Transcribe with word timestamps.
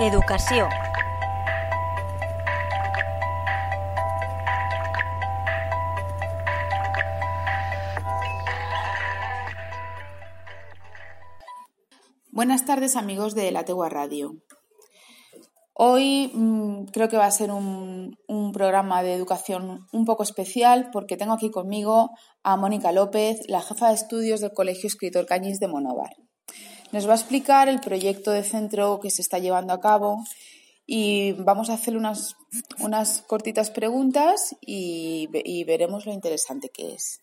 Educació. 0.00 0.66
Buenas 12.30 12.64
tardes 12.64 12.96
amigos 12.96 13.34
de 13.34 13.50
la 13.50 13.66
Tegua 13.66 13.90
Radio. 13.90 14.36
Hoy 15.74 16.30
mmm, 16.32 16.84
creo 16.94 17.10
que 17.10 17.18
va 17.18 17.26
a 17.26 17.30
ser 17.30 17.50
un, 17.50 18.16
un, 18.26 18.52
programa 18.52 19.02
de 19.02 19.12
educación 19.12 19.86
un 19.92 20.06
poco 20.06 20.22
especial 20.22 20.88
porque 20.94 21.18
tengo 21.18 21.34
aquí 21.34 21.50
conmigo 21.50 22.08
a 22.42 22.56
Mónica 22.56 22.90
López, 22.92 23.40
la 23.48 23.60
jefa 23.60 23.88
de 23.88 23.96
estudios 23.96 24.40
del 24.40 24.54
Colegio 24.54 24.86
Escritor 24.86 25.26
Cañís 25.26 25.60
de 25.60 25.68
Monóvar. 25.68 26.16
Nos 26.92 27.08
va 27.08 27.12
a 27.12 27.16
explicar 27.16 27.68
el 27.68 27.80
proyecto 27.80 28.32
de 28.32 28.42
centro 28.42 28.98
que 29.00 29.10
se 29.10 29.22
está 29.22 29.38
llevando 29.38 29.72
a 29.72 29.80
cabo 29.80 30.24
y 30.86 31.32
vamos 31.32 31.70
a 31.70 31.74
hacerle 31.74 32.00
unas, 32.00 32.34
unas 32.80 33.22
cortitas 33.22 33.70
preguntas 33.70 34.56
y, 34.60 35.28
y 35.32 35.62
veremos 35.62 36.04
lo 36.04 36.12
interesante 36.12 36.68
que 36.68 36.94
es. 36.94 37.20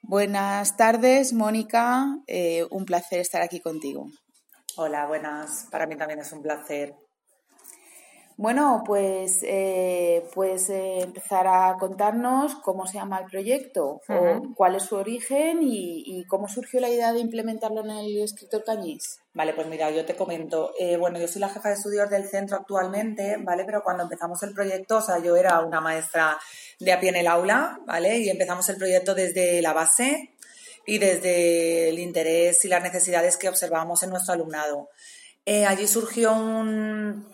Buenas 0.00 0.76
tardes, 0.78 1.32
Mónica. 1.34 2.06
Eh, 2.26 2.66
un 2.70 2.86
placer 2.86 3.20
estar 3.20 3.42
aquí 3.42 3.60
contigo. 3.60 4.08
Hola, 4.76 5.06
buenas. 5.06 5.68
Para 5.70 5.86
mí 5.86 5.94
también 5.96 6.20
es 6.20 6.32
un 6.32 6.40
placer. 6.40 6.94
Bueno, 8.36 8.82
pues 8.86 9.40
eh, 9.42 10.24
puedes 10.34 10.68
eh, 10.70 11.00
empezar 11.00 11.46
a 11.46 11.76
contarnos 11.78 12.54
cómo 12.56 12.86
se 12.86 12.94
llama 12.94 13.20
el 13.20 13.26
proyecto, 13.26 14.00
uh 14.08 14.12
-huh. 14.12 14.50
o 14.52 14.54
cuál 14.54 14.76
es 14.76 14.84
su 14.84 14.96
origen 14.96 15.62
y, 15.62 16.02
y, 16.06 16.24
cómo 16.24 16.48
surgió 16.48 16.80
la 16.80 16.88
idea 16.88 17.12
de 17.12 17.20
implementarlo 17.20 17.84
en 17.84 17.90
el 17.90 18.22
escritor 18.22 18.64
Cañís. 18.64 19.20
Vale, 19.34 19.54
pues 19.54 19.66
mira, 19.66 19.90
yo 19.90 20.04
te 20.04 20.14
comento. 20.14 20.72
Eh, 20.78 20.96
bueno, 20.96 21.18
yo 21.18 21.26
soy 21.26 21.40
la 21.40 21.48
jefa 21.48 21.68
de 21.68 21.74
estudios 21.74 22.10
del 22.10 22.28
centro 22.28 22.56
actualmente, 22.56 23.36
¿vale? 23.38 23.64
Pero 23.64 23.82
cuando 23.82 24.02
empezamos 24.02 24.42
el 24.42 24.52
proyecto, 24.52 24.98
o 24.98 25.02
sea, 25.02 25.18
yo 25.18 25.36
era 25.36 25.60
una 25.60 25.80
maestra 25.80 26.38
de 26.78 26.92
a 26.92 27.00
pie 27.00 27.10
en 27.10 27.16
el 27.16 27.26
aula, 27.26 27.80
¿vale? 27.86 28.18
Y 28.18 28.28
empezamos 28.28 28.68
el 28.68 28.76
proyecto 28.76 29.14
desde 29.14 29.62
la 29.62 29.72
base 29.72 30.34
y 30.86 30.98
desde 30.98 31.88
el 31.88 31.98
interés 31.98 32.64
y 32.64 32.68
las 32.68 32.82
necesidades 32.82 33.36
que 33.36 33.48
observábamos 33.48 34.02
en 34.02 34.10
nuestro 34.10 34.34
alumnado. 34.34 34.88
Eh, 35.44 35.64
allí 35.66 35.88
surgió 35.88 36.32
un, 36.32 37.26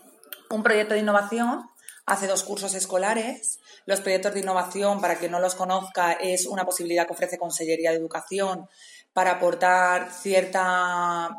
un, 0.49 0.63
proyecto 0.63 0.93
de 0.93 1.01
innovación 1.01 1.69
hace 2.05 2.27
dos 2.27 2.43
cursos 2.43 2.73
escolares. 2.73 3.59
Los 3.85 4.01
proyectos 4.01 4.33
de 4.33 4.41
innovación, 4.41 5.01
para 5.01 5.15
quien 5.17 5.31
no 5.31 5.39
los 5.39 5.55
conozca, 5.55 6.13
es 6.13 6.45
una 6.45 6.65
posibilidad 6.65 7.05
que 7.07 7.13
ofrece 7.13 7.37
Consellería 7.37 7.91
de 7.91 7.97
Educación 7.97 8.67
para 9.13 9.31
aportar 9.31 10.11
cierta 10.11 11.29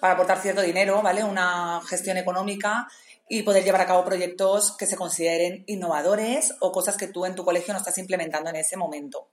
para 0.00 0.14
aportar 0.14 0.40
cierto 0.40 0.62
dinero, 0.62 1.02
¿vale? 1.02 1.22
Una 1.22 1.82
gestión 1.86 2.16
económica 2.16 2.88
y 3.28 3.42
poder 3.42 3.62
llevar 3.62 3.82
a 3.82 3.86
cabo 3.86 4.04
proyectos 4.04 4.76
que 4.76 4.86
se 4.86 4.96
consideren 4.96 5.62
innovadores 5.66 6.54
o 6.60 6.72
cosas 6.72 6.96
que 6.96 7.06
tú 7.06 7.26
en 7.26 7.34
tu 7.34 7.44
colegio 7.44 7.72
no 7.72 7.78
estás 7.78 7.98
implementando 7.98 8.50
en 8.50 8.56
ese 8.56 8.76
momento. 8.76 9.28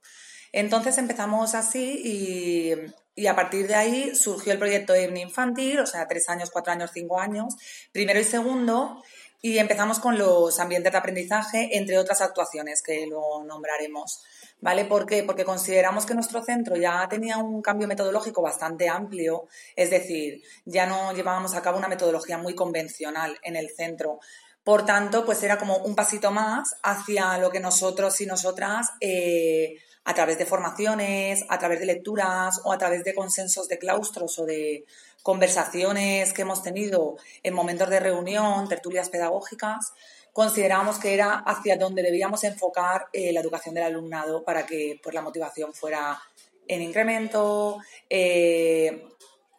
Entonces 0.52 0.96
empezamos 0.98 1.54
así 1.54 2.00
y, 2.04 2.74
y, 3.18 3.26
a 3.26 3.36
partir 3.36 3.66
de 3.66 3.74
ahí 3.74 4.14
surgió 4.14 4.52
el 4.52 4.58
proyecto 4.58 4.94
EVNI 4.94 5.22
Infantil, 5.22 5.80
o 5.80 5.86
sea, 5.86 6.06
tres 6.06 6.28
años, 6.28 6.50
cuatro 6.50 6.72
años, 6.72 6.90
cinco 6.92 7.18
años, 7.20 7.54
primero 7.92 8.20
y 8.20 8.24
segundo, 8.24 9.02
y 9.40 9.58
empezamos 9.58 9.98
con 9.98 10.18
los 10.18 10.58
ambientes 10.58 10.92
de 10.92 10.98
aprendizaje, 10.98 11.76
entre 11.76 11.98
otras 11.98 12.20
actuaciones 12.20 12.82
que 12.82 13.06
lo 13.06 13.44
nombraremos. 13.44 14.22
¿Vale? 14.60 14.84
¿Por 14.84 15.06
qué? 15.06 15.22
Porque 15.22 15.44
consideramos 15.44 16.04
que 16.04 16.14
nuestro 16.14 16.42
centro 16.42 16.76
ya 16.76 17.06
tenía 17.08 17.38
un 17.38 17.62
cambio 17.62 17.86
metodológico 17.86 18.42
bastante 18.42 18.88
amplio, 18.88 19.46
es 19.76 19.90
decir, 19.90 20.42
ya 20.64 20.86
no 20.86 21.12
llevábamos 21.12 21.54
a 21.54 21.62
cabo 21.62 21.78
una 21.78 21.86
metodología 21.86 22.38
muy 22.38 22.56
convencional 22.56 23.38
en 23.42 23.54
el 23.54 23.70
centro. 23.70 24.18
Por 24.64 24.84
tanto, 24.84 25.24
pues 25.24 25.42
era 25.44 25.58
como 25.58 25.78
un 25.78 25.94
pasito 25.94 26.30
más 26.30 26.74
hacia 26.82 27.38
lo 27.38 27.50
que 27.50 27.60
nosotros 27.60 28.20
y 28.20 28.26
nosotras 28.26 28.90
eh, 29.00 29.76
a 30.08 30.14
través 30.14 30.38
de 30.38 30.46
formaciones, 30.46 31.44
a 31.50 31.58
través 31.58 31.80
de 31.80 31.84
lecturas 31.84 32.62
o 32.64 32.72
a 32.72 32.78
través 32.78 33.04
de 33.04 33.14
consensos 33.14 33.68
de 33.68 33.78
claustros 33.78 34.38
o 34.38 34.46
de 34.46 34.86
conversaciones 35.22 36.32
que 36.32 36.42
hemos 36.42 36.62
tenido 36.62 37.18
en 37.42 37.52
momentos 37.52 37.90
de 37.90 38.00
reunión, 38.00 38.66
tertulias 38.70 39.10
pedagógicas, 39.10 39.92
considerábamos 40.32 40.98
que 40.98 41.12
era 41.12 41.34
hacia 41.34 41.76
donde 41.76 42.02
debíamos 42.02 42.42
enfocar 42.44 43.08
eh, 43.12 43.34
la 43.34 43.40
educación 43.40 43.74
del 43.74 43.84
alumnado 43.84 44.44
para 44.44 44.64
que 44.64 44.98
pues, 45.02 45.14
la 45.14 45.20
motivación 45.20 45.74
fuera 45.74 46.18
en 46.66 46.80
incremento 46.80 47.76
eh, 48.08 49.04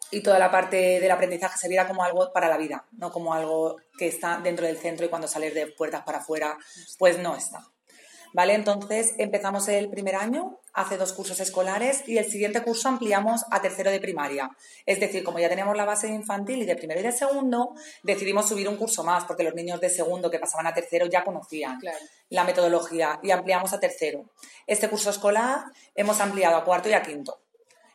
y 0.09 0.21
toda 0.21 0.39
la 0.39 0.49
parte 0.49 0.99
del 0.99 1.11
aprendizaje 1.11 1.59
se 1.59 1.67
viera 1.67 1.87
como 1.87 2.03
algo 2.03 2.33
para 2.33 2.49
la 2.49 2.57
vida, 2.57 2.87
no 2.93 3.11
como 3.11 3.35
algo 3.35 3.77
que 3.99 4.07
está 4.07 4.39
dentro 4.39 4.65
del 4.65 4.79
centro 4.79 5.05
y 5.05 5.09
cuando 5.09 5.27
sales 5.27 5.53
de 5.53 5.67
puertas 5.67 6.01
para 6.01 6.17
afuera, 6.17 6.57
pues 6.97 7.19
no 7.19 7.35
está. 7.35 7.69
¿Vale? 8.33 8.53
Entonces 8.53 9.15
empezamos 9.17 9.67
el 9.67 9.89
primer 9.89 10.15
año, 10.15 10.59
hace 10.73 10.97
dos 10.97 11.13
cursos 11.13 11.39
escolares 11.39 12.07
y 12.07 12.17
el 12.17 12.25
siguiente 12.25 12.61
curso 12.61 12.87
ampliamos 12.87 13.43
a 13.49 13.61
tercero 13.61 13.89
de 13.89 13.99
primaria. 13.99 14.51
Es 14.85 14.99
decir, 14.99 15.23
como 15.23 15.39
ya 15.39 15.49
teníamos 15.49 15.75
la 15.75 15.85
base 15.85 16.07
de 16.07 16.13
infantil 16.13 16.61
y 16.61 16.65
de 16.65 16.75
primero 16.75 16.99
y 16.99 17.03
de 17.03 17.11
segundo, 17.11 17.73
decidimos 18.03 18.47
subir 18.47 18.69
un 18.69 18.77
curso 18.77 19.03
más 19.03 19.25
porque 19.25 19.43
los 19.43 19.55
niños 19.55 19.81
de 19.81 19.89
segundo 19.89 20.29
que 20.29 20.39
pasaban 20.39 20.67
a 20.67 20.73
tercero 20.73 21.07
ya 21.07 21.23
conocían 21.23 21.79
claro. 21.79 21.97
la 22.29 22.43
metodología 22.43 23.19
y 23.23 23.31
ampliamos 23.31 23.73
a 23.73 23.79
tercero. 23.79 24.25
Este 24.67 24.89
curso 24.89 25.09
escolar 25.09 25.65
hemos 25.95 26.19
ampliado 26.19 26.57
a 26.57 26.63
cuarto 26.63 26.89
y 26.89 26.93
a 26.93 27.01
quinto. 27.01 27.41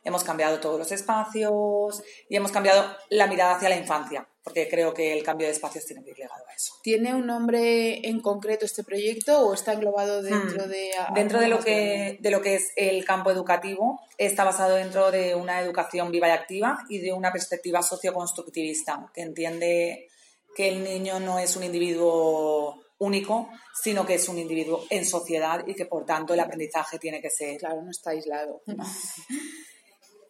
Hemos 0.03 0.23
cambiado 0.23 0.59
todos 0.59 0.77
los 0.77 0.91
espacios 0.91 2.03
y 2.29 2.35
hemos 2.35 2.51
cambiado 2.51 2.85
la 3.09 3.25
mirada 3.25 3.55
hacia 3.55 3.69
la 3.69 3.75
infancia, 3.75 4.27
porque 4.45 4.69
creo 4.69 4.93
que 4.93 5.11
el 5.11 5.23
cambio 5.23 5.47
de 5.47 5.53
espacios 5.53 5.85
tiene 5.85 6.03
que 6.03 6.11
ir 6.11 6.19
ligado 6.19 6.47
a 6.47 6.53
eso. 6.53 6.75
¿Tiene 6.83 7.15
un 7.15 7.25
nombre 7.25 8.07
en 8.07 8.21
concreto 8.21 8.63
este 8.63 8.83
proyecto 8.83 9.39
o 9.39 9.55
está 9.55 9.73
englobado 9.73 10.21
dentro 10.21 10.67
hmm. 10.67 10.69
de... 10.69 10.91
Dentro 11.15 11.39
de 11.39 11.47
lo, 11.47 11.59
que, 11.59 12.17
de 12.19 12.29
lo 12.29 12.43
que 12.43 12.53
es 12.53 12.71
el 12.75 13.03
campo 13.05 13.31
educativo, 13.31 13.99
está 14.19 14.43
basado 14.43 14.75
dentro 14.75 15.09
de 15.09 15.33
una 15.33 15.61
educación 15.61 16.11
viva 16.11 16.27
y 16.27 16.31
activa 16.31 16.77
y 16.89 16.99
de 16.99 17.11
una 17.11 17.31
perspectiva 17.31 17.81
socioconstructivista, 17.81 19.09
que 19.15 19.21
entiende 19.21 20.09
que 20.55 20.69
el 20.69 20.83
niño 20.83 21.19
no 21.19 21.39
es 21.39 21.55
un 21.55 21.63
individuo 21.63 22.79
único, 22.99 23.49
sino 23.81 24.05
que 24.05 24.13
es 24.13 24.29
un 24.29 24.37
individuo 24.37 24.85
en 24.91 25.05
sociedad 25.05 25.65
y 25.65 25.73
que 25.73 25.87
por 25.87 26.05
tanto 26.05 26.35
el 26.35 26.39
aprendizaje 26.39 26.99
tiene 26.99 27.19
que 27.19 27.31
ser... 27.31 27.57
Claro, 27.57 27.81
no 27.81 27.89
está 27.89 28.11
aislado. 28.11 28.61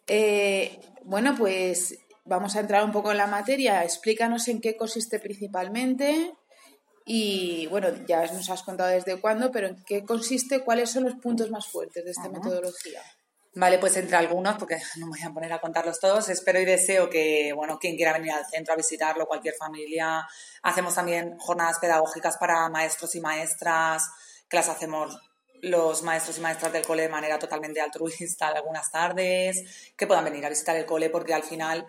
Eh, 0.08 0.78
bueno, 1.02 1.34
pues 1.36 1.98
vamos 2.26 2.56
a 2.56 2.60
entrar 2.60 2.84
un 2.84 2.92
poco 2.92 3.10
en 3.10 3.18
la 3.18 3.26
materia. 3.26 3.82
Explícanos 3.84 4.48
en 4.48 4.60
qué 4.60 4.76
consiste 4.76 5.18
principalmente 5.18 6.32
y, 7.04 7.68
bueno, 7.68 7.88
ya 8.06 8.26
nos 8.32 8.50
has 8.50 8.62
contado 8.64 8.90
desde 8.90 9.20
cuándo, 9.20 9.52
pero 9.52 9.68
en 9.68 9.76
qué 9.84 10.04
consiste, 10.04 10.64
cuáles 10.64 10.90
son 10.90 11.04
los 11.04 11.14
puntos 11.14 11.50
más 11.50 11.66
fuertes 11.66 12.04
de 12.04 12.10
esta 12.10 12.28
metodología. 12.28 13.00
Vale, 13.54 13.78
pues 13.78 13.96
entre 13.96 14.16
algunos, 14.16 14.58
porque 14.58 14.76
no 14.96 15.06
me 15.06 15.12
voy 15.12 15.22
a 15.22 15.32
poner 15.32 15.52
a 15.52 15.60
contarlos 15.60 16.00
todos, 16.00 16.28
espero 16.28 16.60
y 16.60 16.64
deseo 16.64 17.08
que, 17.08 17.52
bueno, 17.54 17.78
quien 17.78 17.96
quiera 17.96 18.12
venir 18.12 18.32
al 18.32 18.44
centro 18.44 18.74
a 18.74 18.76
visitarlo, 18.76 19.26
cualquier 19.26 19.54
familia, 19.54 20.26
hacemos 20.62 20.94
también 20.94 21.38
jornadas 21.38 21.78
pedagógicas 21.78 22.36
para 22.38 22.68
maestros 22.68 23.14
y 23.14 23.20
maestras, 23.20 24.10
que 24.48 24.56
las 24.56 24.68
hacemos 24.68 25.16
los 25.62 26.02
maestros 26.02 26.36
y 26.38 26.40
maestras 26.40 26.72
del 26.72 26.84
cole 26.84 27.02
de 27.02 27.08
manera 27.08 27.38
totalmente 27.38 27.80
altruista 27.80 28.48
algunas 28.54 28.90
tardes, 28.90 29.92
que 29.96 30.06
puedan 30.06 30.24
venir 30.24 30.44
a 30.44 30.48
visitar 30.48 30.76
el 30.76 30.86
cole 30.86 31.08
porque 31.08 31.34
al 31.34 31.44
final 31.44 31.86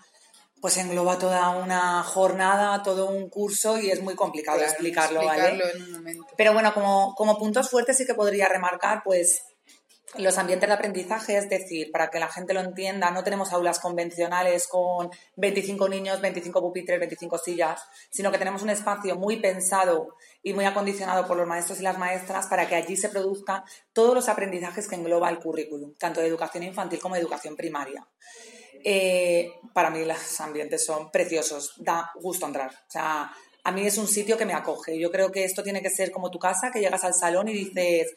pues 0.61 0.77
engloba 0.77 1.19
toda 1.19 1.49
una 1.49 2.03
jornada, 2.03 2.81
todo 2.83 3.09
un 3.09 3.29
curso 3.29 3.77
y 3.79 3.91
es 3.91 4.01
muy 4.01 4.15
complicado 4.15 4.57
claro, 4.57 4.71
explicarlo, 4.71 5.21
explicarlo 5.21 5.65
¿vale? 5.65 5.77
En 5.77 5.83
un 5.83 5.91
momento. 5.91 6.25
Pero 6.35 6.53
bueno, 6.53 6.73
como, 6.73 7.13
como 7.15 7.37
puntos 7.37 7.69
fuertes 7.69 7.97
sí 7.97 8.05
que 8.05 8.15
podría 8.15 8.47
remarcar 8.47 9.01
pues 9.03 9.43
los 10.15 10.37
ambientes 10.37 10.67
de 10.69 10.73
aprendizaje, 10.73 11.37
es 11.37 11.49
decir, 11.49 11.91
para 11.91 12.09
que 12.09 12.19
la 12.19 12.29
gente 12.29 12.53
lo 12.53 12.61
entienda, 12.61 13.11
no 13.11 13.23
tenemos 13.23 13.51
aulas 13.51 13.79
convencionales 13.79 14.67
con 14.67 15.09
25 15.35 15.89
niños, 15.89 16.21
25 16.21 16.61
pupitres, 16.61 16.99
25 16.99 17.37
sillas, 17.37 17.81
sino 18.09 18.31
que 18.31 18.37
tenemos 18.37 18.61
un 18.61 18.69
espacio 18.69 19.15
muy 19.15 19.37
pensado 19.37 20.15
y 20.41 20.53
muy 20.53 20.65
acondicionado 20.65 21.27
por 21.27 21.37
los 21.37 21.45
maestros 21.45 21.79
y 21.79 21.83
las 21.83 21.97
maestras 21.97 22.47
para 22.47 22.67
que 22.67 22.75
allí 22.75 22.95
se 22.95 23.09
produzcan 23.09 23.63
todos 23.91 24.15
los 24.15 24.29
aprendizajes 24.29 24.87
que 24.87 24.95
engloba 24.95 25.29
el 25.29 25.39
currículum, 25.39 25.93
tanto 25.95 26.21
de 26.21 26.27
educación 26.27 26.63
infantil 26.63 26.99
como 26.99 27.15
de 27.15 27.21
educación 27.21 27.55
primaria. 27.55 28.07
Eh, 28.83 29.51
para 29.73 29.89
mí 29.89 30.03
los 30.03 30.41
ambientes 30.41 30.85
son 30.85 31.11
preciosos, 31.11 31.73
da 31.77 32.11
gusto 32.15 32.45
entrar. 32.45 32.71
O 32.71 32.91
sea, 32.91 33.31
a 33.63 33.71
mí 33.71 33.85
es 33.85 33.97
un 33.97 34.07
sitio 34.07 34.37
que 34.37 34.45
me 34.45 34.53
acoge. 34.53 34.97
Yo 34.97 35.11
creo 35.11 35.31
que 35.31 35.43
esto 35.43 35.63
tiene 35.63 35.81
que 35.81 35.89
ser 35.89 36.11
como 36.11 36.31
tu 36.31 36.39
casa, 36.39 36.71
que 36.71 36.79
llegas 36.79 37.03
al 37.03 37.13
salón 37.13 37.49
y 37.49 37.53
dices, 37.53 38.13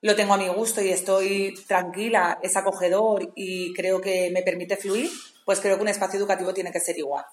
lo 0.00 0.14
tengo 0.14 0.34
a 0.34 0.36
mi 0.36 0.48
gusto 0.48 0.82
y 0.82 0.90
estoy 0.90 1.54
tranquila, 1.66 2.38
es 2.42 2.56
acogedor 2.56 3.32
y 3.34 3.72
creo 3.74 4.00
que 4.00 4.30
me 4.30 4.42
permite 4.42 4.76
fluir, 4.76 5.10
pues 5.44 5.60
creo 5.60 5.76
que 5.76 5.82
un 5.82 5.88
espacio 5.88 6.18
educativo 6.18 6.54
tiene 6.54 6.70
que 6.70 6.80
ser 6.80 6.98
igual. 6.98 7.24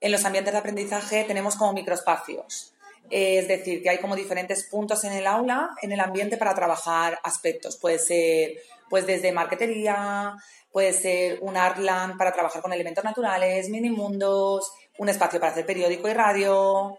En 0.00 0.12
los 0.12 0.24
ambientes 0.24 0.52
de 0.52 0.58
aprendizaje 0.58 1.24
tenemos 1.24 1.56
como 1.56 1.72
microespacios. 1.72 2.72
Es 3.08 3.46
decir, 3.46 3.82
que 3.82 3.90
hay 3.90 3.98
como 3.98 4.16
diferentes 4.16 4.64
puntos 4.64 5.04
en 5.04 5.12
el 5.12 5.26
aula, 5.26 5.70
en 5.82 5.92
el 5.92 6.00
ambiente 6.00 6.36
para 6.36 6.54
trabajar 6.54 7.18
aspectos. 7.22 7.76
Puede 7.76 7.98
ser 7.98 8.56
pues 8.88 9.06
desde 9.06 9.32
marquetería, 9.32 10.34
puede 10.76 10.92
ser 10.92 11.38
un 11.40 11.56
Artland 11.56 12.18
para 12.18 12.32
trabajar 12.32 12.60
con 12.60 12.70
elementos 12.70 13.02
naturales, 13.02 13.70
mini 13.70 13.88
mundos, 13.88 14.70
un 14.98 15.08
espacio 15.08 15.40
para 15.40 15.52
hacer 15.52 15.64
periódico 15.64 16.06
y 16.06 16.12
radio. 16.12 16.98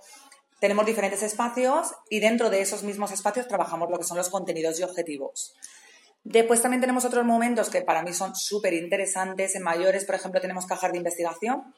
Tenemos 0.60 0.84
diferentes 0.84 1.22
espacios 1.22 1.94
y 2.10 2.20
dentro 2.20 2.50
de 2.50 2.62
esos 2.62 2.82
mismos 2.82 3.12
espacios 3.12 3.48
trabajamos 3.48 3.92
lo 3.92 4.00
que 4.00 4.04
son 4.04 4.18
los 4.18 4.30
contenidos 4.30 4.80
y 4.80 4.84
objetivos. 4.84 5.54
Después 6.24 6.60
también 6.60 6.82
tenemos 6.82 7.06
otros 7.06 7.24
momentos 7.24 7.70
que 7.70 7.84
para 7.84 8.02
mí 8.02 8.14
son 8.14 8.36
súper 8.36 8.74
interesantes. 8.74 9.54
En 9.54 9.62
mayores, 9.62 10.06
por 10.06 10.16
ejemplo, 10.16 10.42
tenemos 10.42 10.66
cajas 10.66 10.92
de 10.92 10.98
investigación, 10.98 11.76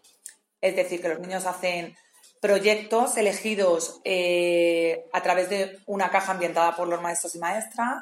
es 0.61 0.77
decir, 0.77 1.01
que 1.01 1.09
los 1.09 1.19
niños 1.19 1.45
hacen 1.45 1.97
proyectos 2.39 3.17
elegidos 3.17 3.99
eh, 4.05 5.03
a 5.11 5.21
través 5.21 5.49
de 5.49 5.77
una 5.85 6.09
caja 6.11 6.31
ambientada 6.31 6.77
por 6.77 6.87
los 6.87 7.01
maestros 7.01 7.35
y 7.35 7.39
maestras 7.39 7.97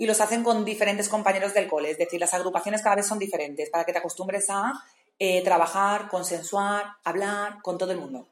y 0.00 0.06
los 0.06 0.18
hacen 0.22 0.42
con 0.42 0.64
diferentes 0.64 1.10
compañeros 1.10 1.52
del 1.52 1.68
cole. 1.68 1.90
Es 1.90 1.98
decir, 1.98 2.18
las 2.18 2.32
agrupaciones 2.32 2.80
cada 2.80 2.96
vez 2.96 3.06
son 3.06 3.18
diferentes 3.18 3.68
para 3.68 3.84
que 3.84 3.92
te 3.92 3.98
acostumbres 3.98 4.46
a 4.48 4.72
eh, 5.18 5.44
trabajar, 5.44 6.08
consensuar, 6.08 6.86
hablar 7.04 7.60
con 7.60 7.76
todo 7.76 7.92
el 7.92 7.98
mundo. 7.98 8.26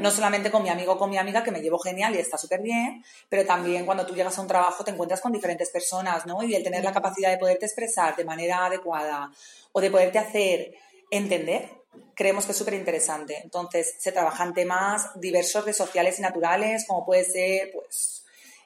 No 0.00 0.10
solamente 0.10 0.50
con 0.50 0.62
mi 0.62 0.70
amigo 0.70 0.94
o 0.94 0.98
con 0.98 1.10
mi 1.10 1.18
amiga, 1.18 1.42
que 1.42 1.50
me 1.50 1.60
llevo 1.60 1.78
genial 1.78 2.14
y 2.14 2.18
está 2.18 2.38
súper 2.38 2.62
bien, 2.62 3.04
pero 3.28 3.44
también 3.44 3.84
cuando 3.84 4.06
tú 4.06 4.14
llegas 4.14 4.38
a 4.38 4.40
un 4.40 4.48
trabajo 4.48 4.82
te 4.82 4.92
encuentras 4.92 5.20
con 5.20 5.30
diferentes 5.30 5.68
personas, 5.68 6.24
¿no? 6.24 6.42
Y 6.42 6.54
el 6.54 6.62
tener 6.62 6.82
la 6.82 6.92
capacidad 6.92 7.30
de 7.30 7.36
poderte 7.36 7.66
expresar 7.66 8.16
de 8.16 8.24
manera 8.24 8.64
adecuada 8.64 9.30
o 9.72 9.80
de 9.82 9.90
poderte 9.90 10.18
hacer 10.18 10.72
entender, 11.10 11.68
creemos 12.14 12.46
que 12.46 12.52
es 12.52 12.58
súper 12.58 12.74
interesante. 12.74 13.38
Entonces, 13.42 13.94
se 13.98 14.12
trabajan 14.12 14.54
temas 14.54 15.20
diversos 15.20 15.66
de 15.66 15.74
sociales 15.74 16.18
y 16.18 16.22
naturales, 16.22 16.86
como 16.86 17.04
puede 17.04 17.24
ser, 17.24 17.72
pues, 17.72 18.24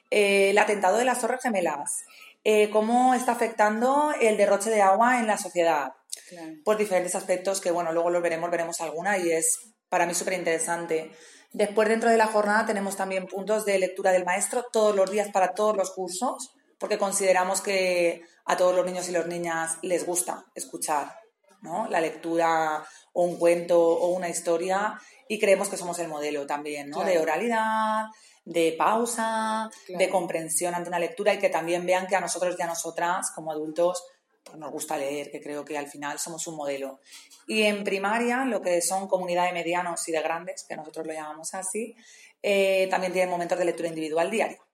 eh, 0.09 0.51
el 0.51 0.57
atentado 0.57 0.97
de 0.97 1.05
las 1.05 1.19
Torres 1.19 1.41
Gemelas, 1.41 2.05
eh, 2.47 2.69
cómo 2.69 3.15
está 3.15 3.31
afectando 3.31 4.13
el 4.21 4.37
derroche 4.37 4.69
de 4.69 4.79
agua 4.79 5.19
en 5.19 5.25
la 5.25 5.35
sociedad, 5.35 5.93
por 6.63 6.77
diferentes 6.77 7.15
aspectos 7.15 7.59
que, 7.59 7.71
bueno, 7.71 7.91
luego 7.91 8.11
lo 8.11 8.21
veremos, 8.21 8.51
veremos 8.51 8.81
alguna 8.81 9.17
y 9.17 9.31
es 9.31 9.73
para 9.89 10.05
mí 10.05 10.13
súper 10.13 10.33
interesante. 10.33 11.11
Después, 11.51 11.89
dentro 11.89 12.07
de 12.07 12.17
la 12.17 12.27
jornada, 12.27 12.67
tenemos 12.67 12.95
también 12.95 13.25
puntos 13.25 13.65
de 13.65 13.79
lectura 13.79 14.11
del 14.11 14.25
maestro 14.25 14.63
todos 14.71 14.95
los 14.95 15.09
días 15.09 15.31
para 15.31 15.55
todos 15.55 15.75
los 15.75 15.89
cursos, 15.89 16.53
porque 16.77 16.99
consideramos 16.99 17.61
que 17.61 18.21
a 18.45 18.55
todos 18.55 18.75
los 18.75 18.85
niños 18.85 19.09
y 19.09 19.13
las 19.13 19.25
niñas 19.25 19.79
les 19.81 20.05
gusta 20.05 20.45
escuchar 20.53 21.17
¿no? 21.63 21.87
la 21.89 21.99
lectura 21.99 22.85
o 23.13 23.23
un 23.23 23.39
cuento 23.39 23.81
o 23.81 24.09
una 24.09 24.29
historia 24.29 24.99
y 25.27 25.39
creemos 25.39 25.67
que 25.67 25.77
somos 25.77 25.97
el 25.97 26.09
modelo 26.09 26.45
también, 26.45 26.91
¿no? 26.91 27.03
De 27.03 27.17
oralidad, 27.17 28.05
de 28.45 28.75
pausa, 28.77 29.69
de 29.87 30.09
comprensión 30.09 30.75
ante 30.75 30.89
una 30.89 30.99
lectura 30.99 31.33
y 31.33 31.39
que 31.39 31.49
también 31.49 31.85
vean 31.85 32.07
que 32.07 32.15
a 32.15 32.21
nosotros 32.21 32.55
y 32.57 32.61
a 32.61 32.67
nosotras 32.67 33.31
como 33.33 33.51
adultos 33.51 34.03
pues 34.43 34.59
nos 34.59 34.71
gusta 34.71 34.95
leer, 34.95 35.31
que 35.31 35.41
creo 35.41 35.65
que 35.65 35.75
al 35.75 35.87
final 35.87 36.19
somos 36.19 36.45
un 36.45 36.55
modelo. 36.55 36.99
Y 37.47 37.63
en 37.63 37.83
primaria, 37.83 38.45
lo 38.45 38.61
que 38.61 38.79
son 38.81 39.07
comunidad 39.07 39.47
de 39.47 39.53
medianos 39.53 40.07
y 40.07 40.11
de 40.11 40.21
grandes, 40.21 40.65
que 40.69 40.75
nosotros 40.75 41.07
lo 41.07 41.13
llamamos 41.13 41.55
así, 41.55 41.95
eh, 42.43 42.87
también 42.91 43.11
tienen 43.11 43.31
momentos 43.31 43.57
de 43.57 43.65
lectura 43.65 43.89
individual 43.89 44.29
diario. 44.29 44.64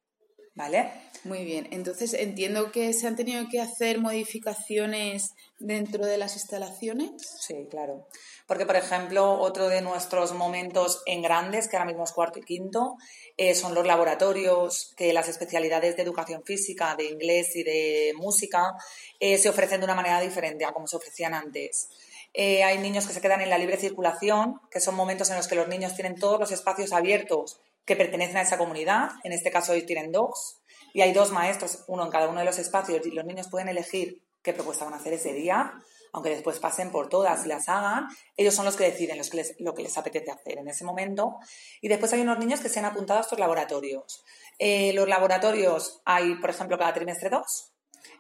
¿Vale? 0.53 0.91
Muy 1.23 1.45
bien. 1.45 1.67
Entonces, 1.71 2.13
entiendo 2.13 2.71
que 2.71 2.91
se 2.91 3.07
han 3.07 3.15
tenido 3.15 3.45
que 3.49 3.61
hacer 3.61 3.99
modificaciones 3.99 5.31
dentro 5.59 6.05
de 6.05 6.17
las 6.17 6.35
instalaciones. 6.35 7.11
Sí, 7.39 7.67
claro. 7.69 8.07
Porque, 8.47 8.65
por 8.65 8.75
ejemplo, 8.75 9.39
otro 9.39 9.69
de 9.69 9.81
nuestros 9.81 10.33
momentos 10.33 11.03
en 11.05 11.21
grandes, 11.21 11.69
que 11.69 11.77
ahora 11.77 11.87
mismo 11.87 12.03
es 12.03 12.11
cuarto 12.11 12.39
y 12.39 12.43
quinto, 12.43 12.97
eh, 13.37 13.55
son 13.55 13.73
los 13.73 13.87
laboratorios, 13.87 14.93
que 14.97 15.13
las 15.13 15.29
especialidades 15.29 15.95
de 15.95 16.03
educación 16.03 16.43
física, 16.43 16.95
de 16.95 17.05
inglés 17.05 17.55
y 17.55 17.63
de 17.63 18.13
música 18.17 18.73
eh, 19.21 19.37
se 19.37 19.47
ofrecen 19.47 19.79
de 19.79 19.85
una 19.85 19.95
manera 19.95 20.19
diferente 20.19 20.65
a 20.65 20.73
como 20.73 20.87
se 20.87 20.97
ofrecían 20.97 21.33
antes. 21.33 21.87
Eh, 22.33 22.63
hay 22.63 22.77
niños 22.77 23.07
que 23.07 23.13
se 23.13 23.21
quedan 23.21 23.41
en 23.41 23.49
la 23.49 23.57
libre 23.57 23.77
circulación, 23.77 24.59
que 24.69 24.81
son 24.81 24.95
momentos 24.95 25.29
en 25.29 25.37
los 25.37 25.47
que 25.47 25.55
los 25.55 25.69
niños 25.69 25.95
tienen 25.95 26.15
todos 26.15 26.39
los 26.39 26.51
espacios 26.51 26.91
abiertos 26.91 27.61
que 27.85 27.95
pertenecen 27.95 28.37
a 28.37 28.41
esa 28.41 28.57
comunidad. 28.57 29.11
En 29.23 29.33
este 29.33 29.51
caso 29.51 29.73
hoy 29.73 29.85
tienen 29.85 30.11
dos. 30.11 30.61
Y 30.93 31.01
hay 31.01 31.13
dos 31.13 31.31
maestros, 31.31 31.83
uno 31.87 32.03
en 32.03 32.11
cada 32.11 32.27
uno 32.27 32.39
de 32.39 32.45
los 32.45 32.59
espacios, 32.59 33.05
y 33.05 33.11
los 33.11 33.25
niños 33.25 33.47
pueden 33.49 33.69
elegir 33.69 34.21
qué 34.41 34.53
propuesta 34.53 34.85
van 34.85 34.93
a 34.93 34.97
hacer 34.97 35.13
ese 35.13 35.33
día 35.33 35.73
aunque 36.13 36.29
después 36.29 36.59
pasen 36.59 36.91
por 36.91 37.09
todas 37.09 37.45
y 37.45 37.47
las 37.47 37.69
hagan, 37.69 38.07
ellos 38.35 38.53
son 38.53 38.65
los 38.65 38.75
que 38.75 38.83
deciden 38.83 39.17
los 39.17 39.29
que 39.29 39.55
lo 39.59 39.73
que 39.73 39.83
les 39.83 39.97
apetece 39.97 40.31
hacer 40.31 40.57
en 40.57 40.67
ese 40.67 40.83
momento. 40.83 41.37
Y 41.79 41.87
después 41.87 42.11
hay 42.13 42.21
unos 42.21 42.39
niños 42.39 42.59
que 42.59 42.69
se 42.69 42.79
han 42.79 42.85
apuntado 42.85 43.19
a 43.19 43.23
estos 43.23 43.39
laboratorios. 43.39 44.23
Eh, 44.59 44.93
los 44.93 45.07
laboratorios 45.07 46.01
hay, 46.05 46.35
por 46.35 46.49
ejemplo, 46.49 46.77
cada 46.77 46.93
trimestre 46.93 47.29
dos. 47.29 47.71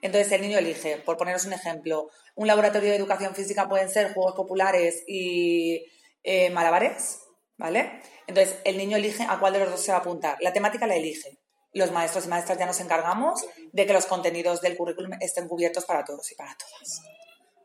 Entonces 0.01 0.31
el 0.31 0.41
niño 0.41 0.57
elige, 0.57 0.97
por 0.97 1.17
poneros 1.17 1.45
un 1.45 1.53
ejemplo, 1.53 2.09
un 2.35 2.47
laboratorio 2.47 2.89
de 2.89 2.95
educación 2.95 3.35
física 3.35 3.67
pueden 3.67 3.89
ser 3.89 4.13
juegos 4.13 4.33
populares 4.35 5.03
y 5.07 5.85
eh, 6.23 6.49
malabares, 6.49 7.19
¿vale? 7.61 8.01
Entonces 8.27 8.57
el 8.65 8.77
niño 8.77 8.97
elige 8.97 9.23
a 9.23 9.39
cuál 9.39 9.53
de 9.53 9.59
los 9.59 9.71
dos 9.71 9.81
se 9.81 9.91
va 9.91 9.99
a 9.99 10.01
apuntar. 10.01 10.37
La 10.41 10.51
temática 10.51 10.87
la 10.87 10.95
elige. 10.95 11.37
Los 11.73 11.91
maestros 11.91 12.25
y 12.25 12.27
maestras 12.27 12.57
ya 12.57 12.65
nos 12.65 12.81
encargamos 12.81 13.45
de 13.71 13.85
que 13.85 13.93
los 13.93 14.05
contenidos 14.05 14.59
del 14.59 14.75
currículum 14.75 15.13
estén 15.21 15.47
cubiertos 15.47 15.85
para 15.85 16.03
todos 16.03 16.29
y 16.31 16.35
para 16.35 16.55
todas. 16.57 17.01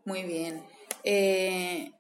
Muy 0.05 0.23
bien. 0.23 0.65
Eh, 1.03 1.91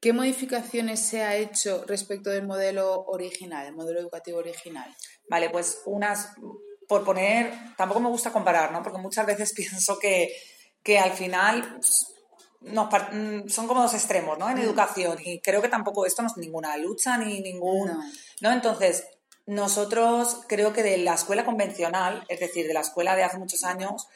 ¿Qué 0.00 0.12
modificaciones 0.12 1.00
se 1.00 1.22
ha 1.22 1.36
hecho 1.36 1.84
respecto 1.86 2.30
del 2.30 2.46
modelo 2.46 3.04
original, 3.06 3.66
el 3.66 3.74
modelo 3.74 4.00
educativo 4.00 4.38
original? 4.38 4.92
Vale, 5.28 5.50
pues 5.50 5.82
unas, 5.86 6.30
por 6.88 7.04
poner, 7.04 7.52
tampoco 7.76 8.00
me 8.00 8.08
gusta 8.08 8.32
comparar, 8.32 8.72
¿no? 8.72 8.82
Porque 8.82 8.98
muchas 8.98 9.26
veces 9.26 9.52
pienso 9.56 9.98
que, 9.98 10.34
al 10.98 11.12
final 11.12 11.78
mm, 12.64 13.48
son 13.48 13.66
como 13.66 13.82
dos 13.82 13.94
extremos, 13.94 14.38
¿no? 14.38 14.48
En 14.50 14.58
educación. 14.58 15.18
Y 15.24 15.40
creo 15.40 15.62
que 15.62 15.68
tampoco 15.68 16.06
esto 16.06 16.22
no 16.22 16.28
es 16.28 16.36
ninguna 16.36 16.76
lucha 16.76 17.18
ni 17.18 17.40
ningún. 17.40 17.90
¿no? 18.40 18.52
Entonces, 18.52 19.04
nosotros 19.46 20.42
creo 20.48 20.72
que 20.72 20.82
de 20.82 20.98
la 20.98 21.14
escuela 21.14 21.44
convencional, 21.44 22.24
es 22.28 22.40
decir, 22.40 22.66
de 22.66 22.74
la 22.74 22.80
escuela 22.80 23.16
de 23.16 23.24
hace 23.24 23.38
muchos 23.38 23.64
años, 23.64 24.08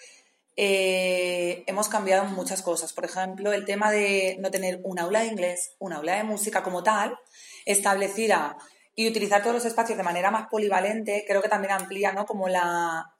eh, 0.56 1.64
hemos 1.66 1.88
cambiado 1.88 2.25
muchas 2.25 2.62
cosas. 2.62 2.93
Por 2.93 3.04
ejemplo, 3.04 3.52
el 3.52 3.64
tema 3.64 3.90
de 3.90 4.37
no 4.40 4.50
tener 4.50 4.81
un 4.84 4.98
aula 4.98 5.20
de 5.20 5.26
inglés, 5.26 5.75
una 5.78 5.96
aula 5.96 6.16
de 6.16 6.25
música 6.25 6.62
como 6.62 6.82
tal, 6.82 7.19
establecida 7.64 8.56
y 8.94 9.08
utilizar 9.08 9.43
todos 9.43 9.54
los 9.54 9.64
espacios 9.66 9.98
de 9.98 10.04
manera 10.04 10.31
más 10.31 10.48
polivalente, 10.48 11.25
creo 11.28 11.43
que 11.43 11.50
también 11.50 11.72
amplía 11.72 12.12
¿no? 12.12 12.25
como 12.25 12.48
la, 12.48 13.15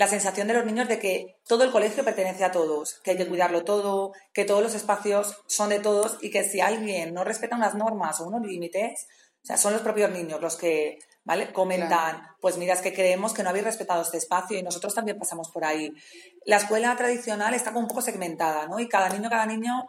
la 0.00 0.08
sensación 0.08 0.48
de 0.48 0.54
los 0.54 0.64
niños 0.64 0.88
de 0.88 0.98
que 0.98 1.36
todo 1.46 1.62
el 1.62 1.70
colegio 1.70 2.02
pertenece 2.02 2.42
a 2.42 2.50
todos, 2.50 3.00
que 3.04 3.10
hay 3.10 3.16
que 3.18 3.28
cuidarlo 3.28 3.64
todo, 3.64 4.14
que 4.32 4.46
todos 4.46 4.62
los 4.62 4.74
espacios 4.74 5.42
son 5.46 5.68
de 5.68 5.78
todos 5.78 6.16
y 6.22 6.30
que 6.30 6.42
si 6.42 6.62
alguien 6.62 7.12
no 7.12 7.22
respeta 7.22 7.54
unas 7.54 7.74
normas 7.74 8.18
o 8.18 8.24
unos 8.24 8.40
límites, 8.40 9.06
o 9.42 9.46
sea, 9.46 9.58
son 9.58 9.74
los 9.74 9.82
propios 9.82 10.10
niños 10.10 10.40
los 10.40 10.56
que 10.56 11.00
¿vale? 11.22 11.52
Comentan, 11.52 12.22
pues 12.40 12.56
mira, 12.56 12.72
es 12.72 12.80
que 12.80 12.94
creemos 12.94 13.34
que 13.34 13.42
no 13.42 13.50
habéis 13.50 13.66
respetado 13.66 14.00
este 14.00 14.16
espacio 14.16 14.58
y 14.58 14.62
nosotros 14.62 14.94
también 14.94 15.18
pasamos 15.18 15.50
por 15.50 15.66
ahí. 15.66 15.92
La 16.46 16.56
escuela 16.56 16.96
tradicional 16.96 17.52
está 17.52 17.72
como 17.72 17.82
un 17.82 17.88
poco 17.88 18.00
segmentada, 18.00 18.66
¿no? 18.68 18.80
Y 18.80 18.88
cada 18.88 19.10
niño, 19.10 19.28
cada 19.28 19.44
niño 19.44 19.86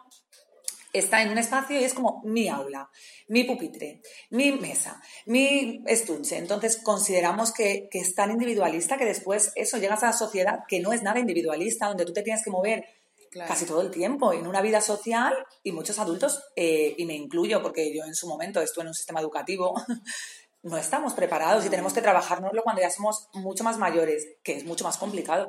está 0.92 1.22
en 1.22 1.30
un 1.30 1.38
espacio 1.38 1.78
y 1.80 1.84
es 1.84 1.94
como 1.94 2.20
mi 2.24 2.48
aula, 2.48 2.90
mi 3.28 3.44
pupitre, 3.44 4.02
mi 4.30 4.52
mesa, 4.52 5.00
mi 5.26 5.82
estuche. 5.86 6.36
Entonces 6.36 6.78
consideramos 6.82 7.52
que, 7.52 7.88
es 7.90 8.14
tan 8.14 8.30
individualista 8.30 8.98
que 8.98 9.04
después 9.04 9.52
eso 9.54 9.78
llegas 9.78 10.02
a 10.02 10.06
la 10.06 10.12
sociedad 10.12 10.60
que 10.68 10.80
no 10.80 10.92
es 10.92 11.02
nada 11.02 11.20
individualista, 11.20 11.88
donde 11.88 12.04
tú 12.04 12.12
te 12.12 12.22
tienes 12.22 12.44
que 12.44 12.50
mover 12.50 12.84
casi 13.46 13.64
todo 13.64 13.80
el 13.80 13.90
tiempo 13.90 14.34
en 14.34 14.46
una 14.46 14.60
vida 14.60 14.82
social 14.82 15.34
y 15.62 15.72
muchos 15.72 15.98
adultos, 15.98 16.42
eh, 16.54 16.94
y 16.98 17.06
me 17.06 17.14
incluyo 17.14 17.62
porque 17.62 17.94
yo 17.94 18.04
en 18.04 18.14
su 18.14 18.28
momento 18.28 18.60
estuve 18.60 18.82
en 18.82 18.88
un 18.88 18.94
sistema 18.94 19.20
educativo 19.20 19.74
no 20.62 20.76
estamos 20.76 21.14
preparados 21.14 21.66
y 21.66 21.70
tenemos 21.70 21.92
que 21.92 22.02
trabajárnoslo 22.02 22.62
cuando 22.62 22.82
ya 22.82 22.90
somos 22.90 23.28
mucho 23.34 23.64
más 23.64 23.78
mayores, 23.78 24.28
que 24.42 24.56
es 24.56 24.64
mucho 24.64 24.84
más 24.84 24.96
complicado. 24.96 25.48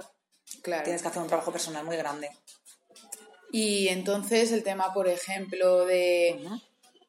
Claro. 0.62 0.84
Tienes 0.84 1.02
que 1.02 1.08
hacer 1.08 1.22
un 1.22 1.28
trabajo 1.28 1.52
personal 1.52 1.86
muy 1.86 1.98
grande. 1.98 2.30
Y 3.56 3.90
entonces 3.90 4.52
el 4.52 4.64
tema, 4.64 4.96
por 4.96 5.08
ejemplo, 5.08 5.86
de 5.86 6.44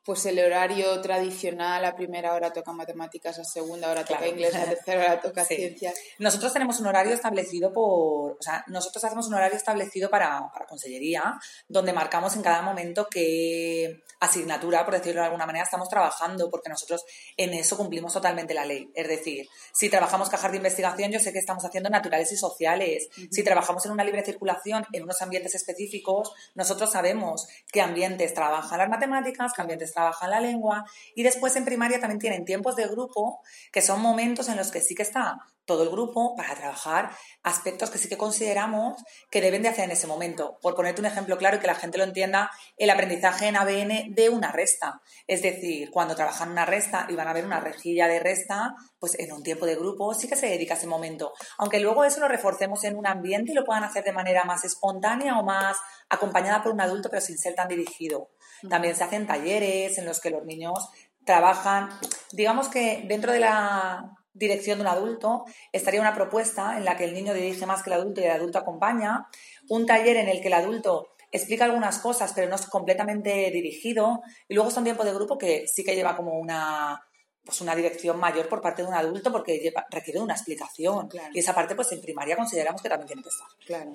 pues 0.05 0.27
el 0.27 0.39
horario 0.39 1.01
tradicional, 1.01 1.85
a 1.85 1.97
primera 1.97 2.35
hora 2.35 2.53
toca 2.53 2.73
matemáticas, 2.73 3.39
a 3.39 3.45
segunda 3.45 3.91
hora 3.91 4.05
toca 4.05 4.29
inglés, 4.29 4.55
a 4.55 4.65
tercera 4.65 5.05
hora 5.05 5.21
toca 5.21 5.45
ciencias. 5.47 5.95
Nosotros 6.19 6.53
tenemos 6.53 6.79
un 6.81 6.87
horario 6.87 7.15
establecido 7.15 7.73
por, 7.73 8.33
o 8.33 8.43
sea, 8.43 8.65
nosotros 8.69 9.03
hacemos 9.03 9.27
un 9.29 9.35
horario 9.35 9.57
establecido 9.57 10.11
para, 10.11 10.51
para 10.53 10.67
consellería, 10.67 11.39
donde 11.69 11.93
marcamos 11.93 12.37
en 12.37 12.43
cada 12.43 12.61
momento 12.61 13.07
qué 13.11 14.03
asignatura, 14.21 14.85
por 14.85 14.95
decirlo 14.95 15.21
de 15.21 15.27
alguna 15.27 15.47
manera, 15.47 15.65
estamos 15.65 15.89
trabajando, 15.89 16.51
porque 16.51 16.69
nosotros 16.69 17.05
en 17.37 17.55
eso 17.55 17.77
cumplimos 17.77 18.13
totalmente 18.13 18.53
la 18.53 18.65
ley. 18.65 18.91
Es 18.95 19.09
decir, 19.09 19.49
si 19.73 19.89
trabajamos 19.89 20.29
cajas 20.29 20.51
de 20.51 20.59
investigación, 20.59 21.13
yo 21.13 21.19
sé 21.19 21.33
que 21.33 21.39
estamos 21.39 21.65
haciendo 21.65 21.89
naturales 21.89 22.31
y 22.33 22.37
sociales. 22.37 23.09
Si 23.31 23.43
trabajamos 23.43 23.85
en 23.87 23.93
una 23.93 24.05
libre 24.05 24.25
circulación, 24.25 24.85
en 24.93 25.05
unos 25.05 25.21
ambientes 25.23 25.55
específicos, 25.55 26.33
nosotros 26.55 26.93
sabemos 26.93 27.47
qué 27.73 27.81
ambientes 27.81 28.35
trabajan 28.35 28.79
las 28.79 28.89
matemáticas, 28.89 29.53
qué 29.55 29.63
ambientes 29.63 29.94
trabajan 29.95 30.31
la 30.31 30.41
lengua 30.41 30.85
y 31.15 31.23
después 31.23 31.57
en 31.57 31.65
primaria 31.65 32.01
también 32.01 32.19
tienen 32.19 32.45
tiempos 32.45 32.77
de 32.77 32.87
grupo 32.87 33.41
que 33.73 33.81
son 33.81 34.01
momentos 34.01 34.49
en 34.49 34.57
los 34.57 34.71
que 34.71 34.81
sí 34.81 34.95
que 34.95 35.03
está 35.03 35.39
todo 35.65 35.83
el 35.83 35.91
grupo 35.91 36.37
para 36.37 36.55
trabajar 36.55 37.11
aspectos 37.43 37.91
que 37.91 37.99
sí 37.99 38.09
que 38.09 38.17
consideramos 38.17 39.03
que 39.31 39.41
deben 39.41 39.63
de 39.63 39.69
hacer 39.69 39.85
en 39.85 39.93
ese 39.93 40.07
momento. 40.07 40.59
Por 40.61 40.75
ponerte 40.75 41.01
un 41.01 41.07
ejemplo 41.07 41.39
claro 41.39 41.57
y 41.57 41.61
que 41.61 41.67
la 41.67 41.75
gente 41.75 41.99
lo 41.99 42.05
entienda, 42.05 42.51
el 42.77 42.91
aprendizaje 42.91 43.49
en 43.49 43.57
ABN 43.57 44.15
de 44.15 44.29
una 44.29 44.53
resta. 44.53 45.01
Es 45.27 45.43
decir, 45.43 45.91
cuando 45.91 46.15
trabajan 46.15 46.51
una 46.51 46.67
resta 46.67 47.07
y 47.09 47.15
van 47.15 47.29
a 47.29 47.33
ver 47.33 47.45
una 47.45 47.61
rejilla 47.61 48.09
de 48.09 48.21
resta, 48.21 48.75
pues 49.05 49.19
en 49.19 49.35
un 49.35 49.43
tiempo 49.43 49.67
de 49.67 49.77
grupo 49.77 50.15
sí 50.15 50.27
que 50.27 50.35
se 50.35 50.47
dedica 50.47 50.73
a 50.73 50.77
ese 50.79 50.87
momento. 50.87 51.35
Aunque 51.59 51.79
luego 51.79 52.05
eso 52.05 52.21
lo 52.21 52.29
reforcemos 52.29 52.85
en 52.85 52.97
un 52.97 53.07
ambiente 53.07 53.53
y 53.53 53.55
lo 53.55 53.63
puedan 53.63 53.85
hacer 53.85 54.03
de 54.03 54.13
manera 54.13 54.45
más 54.45 54.65
espontánea 54.65 55.39
o 55.39 55.45
más 55.45 55.77
acompañada 56.09 56.63
por 56.63 56.73
un 56.73 56.81
adulto, 56.81 57.11
pero 57.11 57.21
sin 57.21 57.37
ser 57.37 57.55
tan 57.55 57.69
dirigido. 57.69 58.31
También 58.71 58.97
se 58.97 59.05
hacen 59.05 59.27
talleres 59.27 59.99
en 59.99 60.07
los 60.07 60.23
que 60.23 60.31
los 60.31 60.47
niños 60.47 60.89
trabajan, 61.27 61.91
digamos 62.33 62.69
que 62.69 63.05
dentro 63.07 63.31
de 63.31 63.41
la 63.41 64.17
dirección 64.33 64.79
de 64.79 64.83
un 64.85 64.89
adulto, 64.89 65.45
estaría 65.71 66.01
una 66.01 66.15
propuesta 66.15 66.79
en 66.79 66.87
la 66.87 66.97
que 66.97 67.05
el 67.05 67.13
niño 67.13 67.35
dirige 67.35 67.67
más 67.67 67.83
que 67.83 67.91
el 67.91 68.01
adulto 68.01 68.23
y 68.23 68.25
el 68.25 68.31
adulto 68.31 68.59
acompaña, 68.59 69.27
un 69.69 69.85
taller 69.85 70.17
en 70.17 70.31
el 70.31 70.41
que 70.41 70.49
el 70.49 70.55
adulto 70.55 71.11
explica 71.31 71.67
algunas 71.67 71.99
cosas 71.99 72.33
pero 72.35 72.49
no 72.49 72.55
es 72.55 72.65
completamente 72.65 73.51
dirigido 73.51 74.23
y 74.49 74.55
luego 74.55 74.69
está 74.69 74.81
un 74.81 74.85
tiempo 74.85 75.05
de 75.05 75.13
grupo 75.13 75.37
que 75.37 75.67
sí 75.67 75.85
que 75.85 75.95
lleva 75.95 76.17
como 76.17 76.39
una 76.39 77.03
pues 77.45 77.61
una 77.61 77.77
dirección 77.77 78.19
mayor 78.19 78.49
por 78.49 78.63
parte 78.63 78.83
de 78.83 78.89
un 78.89 78.95
adulto 78.95 79.31
porque 79.31 79.73
requiere 79.91 80.21
una 80.21 80.35
explicación 80.35 81.09
y 81.33 81.39
esa 81.39 81.55
parte 81.55 81.75
pues 81.75 81.93
en 81.93 82.01
primaria 82.01 82.37
consideramos 82.37 82.81
que 82.81 82.89
también 82.89 83.07
tiene 83.07 83.23
que 83.23 83.29
estar. 83.29 83.49
Claro. 83.67 83.93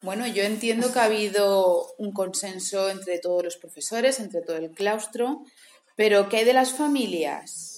Bueno, 0.00 0.26
yo 0.26 0.42
entiendo 0.42 0.92
que 0.92 0.98
ha 0.98 1.04
habido 1.04 1.94
un 1.98 2.12
consenso 2.12 2.90
entre 2.90 3.18
todos 3.18 3.44
los 3.44 3.56
profesores, 3.56 4.18
entre 4.18 4.40
todo 4.40 4.56
el 4.56 4.72
claustro, 4.72 5.44
pero 5.94 6.28
¿qué 6.28 6.38
hay 6.38 6.44
de 6.44 6.54
las 6.54 6.72
familias? 6.72 7.71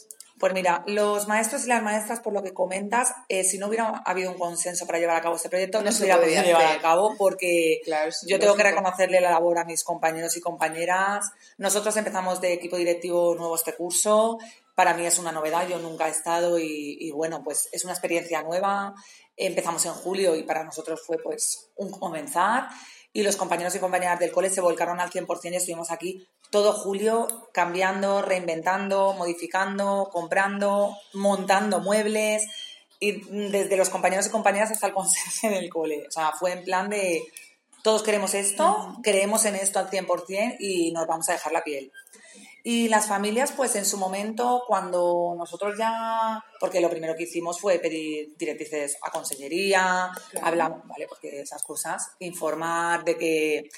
Pues 0.45 0.53
mira, 0.53 0.85
los 0.87 1.27
maestros 1.27 1.65
y 1.65 1.69
las 1.69 1.83
maestras, 1.83 2.21
por 2.21 2.35
lo 2.35 2.43
que 2.43 2.53
comentas, 2.53 3.15
eh, 3.31 3.45
si 3.45 3.57
no 3.57 3.69
hubiera 3.69 4.03
habido 4.05 4.31
un 4.31 4.37
consenso 4.37 4.87
para 4.87 4.99
llevar 4.99 5.17
a 5.17 5.23
cabo 5.23 5.37
este 5.37 5.49
proyecto, 5.49 5.81
no, 5.81 5.91
se 5.91 6.03
hubiera 6.03 6.21
podido 6.21 6.43
llevar 6.43 6.67
a 6.67 6.83
cabo 6.83 7.15
porque 7.17 7.81
yo 8.27 8.39
tengo 8.39 8.55
que 8.55 8.63
reconocerle 8.63 9.23
la 9.23 9.31
labor 9.31 9.57
a 9.57 9.65
mis 9.65 9.83
compañeros 9.83 10.37
y 10.37 10.43
compañeras. 10.43 11.31
Nosotros 11.57 11.97
empezamos 11.97 12.43
de 12.43 12.53
equipo 12.53 12.77
directivo 12.77 13.35
nuevo 13.35 13.55
este 13.55 13.73
curso. 13.75 14.37
Para 14.75 14.93
mí 14.93 15.07
es 15.07 15.19
una 15.19 15.33
novedad, 15.33 15.67
yo 15.67 15.79
nunca 15.79 16.09
he 16.09 16.11
estado 16.11 16.59
y, 16.59 16.99
y 17.01 17.11
bueno, 17.11 17.43
pues 17.43 17.71
es 17.73 17.83
una 17.85 17.95
experiencia 17.95 18.43
nueva. 18.43 18.93
Empezamos 19.39 19.87
en 19.87 19.95
julio 19.95 20.37
y 20.37 20.43
para 20.43 20.63
nosotros 20.63 21.01
fue 21.07 21.17
pues 21.25 21.71
un 21.77 21.91
comenzar 21.91 22.69
y 23.17 23.23
los 23.23 23.37
compañeros 23.37 23.75
y 23.77 23.79
compañeras 23.79 24.19
del 24.19 24.33
cole 24.33 24.51
se 24.51 24.61
volcaron 24.61 25.01
al 25.01 25.11
100% 25.11 25.53
y 25.53 25.57
estuvimos 25.57 25.93
aquí 25.93 26.27
todo 26.51 26.73
julio 26.73 27.29
cambiando, 27.53 28.21
reinventando, 28.23 29.15
modificando, 29.15 30.11
comprando, 30.13 30.99
montando 31.15 31.79
muebles 31.79 32.45
y 32.99 33.23
desde 33.51 33.77
los 33.77 33.89
compañeros 33.89 34.27
y 34.27 34.31
compañeras 34.31 34.73
hasta 34.73 34.89
el 34.89 34.93
conserje 34.93 35.49
del 35.49 35.71
cole. 35.71 36.05
O 36.09 36.11
sea, 36.11 36.33
fue 36.33 36.53
en 36.53 36.65
plan 36.65 36.91
de 36.91 37.23
todos 37.85 38.03
queremos 38.03 38.35
esto, 38.35 38.97
creemos 39.03 39.45
en 39.45 39.55
esto 39.55 39.79
al 39.79 39.91
100% 39.91 40.57
y 40.59 40.91
nos 40.91 41.07
vamos 41.07 41.29
a 41.29 41.35
dejar 41.35 41.53
la 41.53 41.63
piel. 41.63 41.93
Y 42.67 42.89
las 42.89 43.09
familias, 43.09 43.53
pues 43.53 43.77
en 43.77 43.85
su 43.85 43.99
momento, 43.99 44.65
cuando 44.67 45.35
nosotros 45.37 45.77
ya, 45.79 46.43
porque 46.59 46.81
lo 46.81 46.89
primero 46.89 47.15
que 47.15 47.25
hicimos 47.25 47.61
fue 47.61 47.79
pedir 47.79 48.35
directrices 48.39 48.97
a 49.03 49.11
consellería, 49.11 50.11
hablamos, 50.41 50.81
¿vale? 50.89 51.07
Porque 51.07 51.43
esas 51.43 51.63
cosas, 51.63 52.13
informar 52.21 53.05
de 53.05 53.19
que 53.19 53.69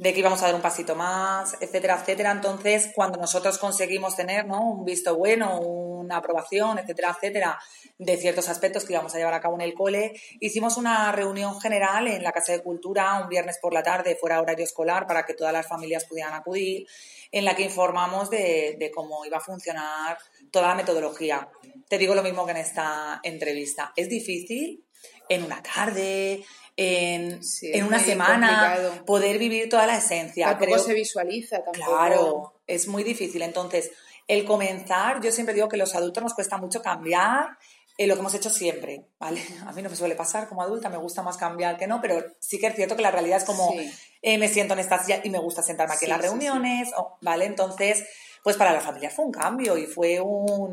de 0.00 0.14
que 0.14 0.20
íbamos 0.20 0.42
a 0.42 0.46
dar 0.46 0.54
un 0.54 0.62
pasito 0.62 0.94
más, 0.94 1.58
etcétera, 1.60 1.98
etcétera. 2.00 2.30
Entonces, 2.30 2.90
cuando 2.94 3.18
nosotros 3.18 3.58
conseguimos 3.58 4.16
tener 4.16 4.46
¿no? 4.46 4.70
un 4.70 4.82
visto 4.82 5.14
bueno, 5.14 5.60
una 5.60 6.16
aprobación, 6.16 6.78
etcétera, 6.78 7.14
etcétera, 7.14 7.58
de 7.98 8.16
ciertos 8.16 8.48
aspectos 8.48 8.86
que 8.86 8.94
íbamos 8.94 9.14
a 9.14 9.18
llevar 9.18 9.34
a 9.34 9.42
cabo 9.42 9.56
en 9.56 9.60
el 9.60 9.74
cole, 9.74 10.18
hicimos 10.40 10.78
una 10.78 11.12
reunión 11.12 11.60
general 11.60 12.08
en 12.08 12.22
la 12.22 12.32
Casa 12.32 12.52
de 12.52 12.62
Cultura 12.62 13.20
un 13.22 13.28
viernes 13.28 13.58
por 13.60 13.74
la 13.74 13.82
tarde, 13.82 14.16
fuera 14.18 14.40
horario 14.40 14.64
escolar, 14.64 15.06
para 15.06 15.26
que 15.26 15.34
todas 15.34 15.52
las 15.52 15.68
familias 15.68 16.06
pudieran 16.06 16.32
acudir, 16.32 16.86
en 17.30 17.44
la 17.44 17.54
que 17.54 17.64
informamos 17.64 18.30
de, 18.30 18.76
de 18.80 18.90
cómo 18.90 19.26
iba 19.26 19.36
a 19.36 19.42
funcionar 19.42 20.16
toda 20.50 20.68
la 20.68 20.76
metodología. 20.76 21.46
Te 21.88 21.98
digo 21.98 22.14
lo 22.14 22.22
mismo 22.22 22.46
que 22.46 22.52
en 22.52 22.56
esta 22.56 23.20
entrevista. 23.22 23.92
Es 23.94 24.08
difícil 24.08 24.82
en 25.28 25.44
una 25.44 25.62
tarde, 25.62 26.42
en, 26.82 27.40
una 27.84 27.98
semana, 27.98 29.02
poder 29.04 29.38
vivir 29.38 29.68
toda 29.68 29.86
la 29.86 29.98
esencia. 29.98 30.46
Tampoco 30.46 30.78
se 30.78 30.94
visualiza 30.94 31.62
tampoco. 31.62 31.86
Claro, 31.86 32.62
es 32.66 32.88
muy 32.88 33.04
difícil. 33.04 33.42
Entonces, 33.42 33.90
el 34.26 34.46
comenzar, 34.46 35.20
yo 35.20 35.30
siempre 35.30 35.54
digo 35.54 35.68
que 35.68 35.76
los 35.76 35.94
adultos 35.94 36.22
nos 36.22 36.32
cuesta 36.32 36.56
mucho 36.56 36.80
cambiar 36.80 37.58
eh, 37.98 38.06
lo 38.06 38.14
que 38.14 38.20
hemos 38.20 38.32
hecho 38.32 38.48
siempre, 38.48 39.04
¿vale? 39.18 39.42
A 39.66 39.72
mí 39.72 39.82
no 39.82 39.90
me 39.90 39.96
suele 39.96 40.14
pasar 40.14 40.48
como 40.48 40.62
adulta, 40.62 40.88
me 40.88 40.96
gusta 40.96 41.22
más 41.22 41.36
cambiar 41.36 41.76
que 41.76 41.86
no, 41.86 42.00
pero 42.00 42.24
sí 42.38 42.58
que 42.58 42.68
es 42.68 42.74
cierto 42.74 42.96
que 42.96 43.02
la 43.02 43.10
realidad 43.10 43.36
es 43.36 43.44
como 43.44 43.74
eh, 44.22 44.38
me 44.38 44.48
siento 44.48 44.72
en 44.72 44.80
esta 44.80 45.04
silla 45.04 45.20
y 45.22 45.28
me 45.28 45.38
gusta 45.38 45.62
sentarme 45.62 45.94
aquí 45.94 46.06
en 46.06 46.12
las 46.12 46.22
reuniones, 46.22 46.88
¿vale? 47.20 47.44
Entonces, 47.44 48.04
pues 48.42 48.56
para 48.56 48.72
la 48.72 48.80
familia 48.80 49.10
fue 49.10 49.26
un 49.26 49.32
cambio 49.32 49.76
y 49.76 49.84
fue 49.84 50.18
un 50.18 50.72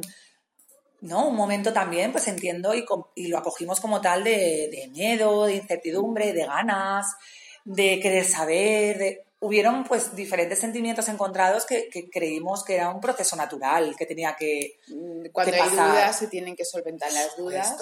¿no? 1.02 1.28
Un 1.28 1.36
momento 1.36 1.74
también, 1.74 2.12
pues 2.12 2.28
entiendo 2.28 2.74
y, 2.74 2.86
y 3.16 3.28
lo 3.28 3.38
acogimos 3.38 3.80
como 3.80 4.02
tal 4.02 4.24
de, 4.24 4.90
miedo, 4.92 5.46
de 5.46 5.56
incertidumbre, 5.56 6.34
de 6.34 6.46
ganas, 6.46 7.16
de 7.66 8.00
querer 8.00 8.26
saber, 8.26 8.98
de... 8.98 9.24
Hubieron 9.40 9.84
pues 9.84 10.16
diferentes 10.16 10.58
sentimientos 10.58 11.08
encontrados 11.10 11.68
que, 11.68 11.90
creímos 12.12 12.64
que 12.64 12.74
era 12.74 12.90
un 12.90 13.00
proceso 13.00 13.36
natural, 13.36 13.96
que 13.96 14.08
tenía 14.08 14.36
que... 14.36 14.80
Mm, 14.88 15.28
cuando 15.32 15.54
hay 15.54 15.70
dudas 15.70 16.18
se 16.18 16.28
tienen 16.28 16.56
que 16.56 16.66
solventar 16.66 17.12
las 17.14 17.38
dudas. 17.38 17.76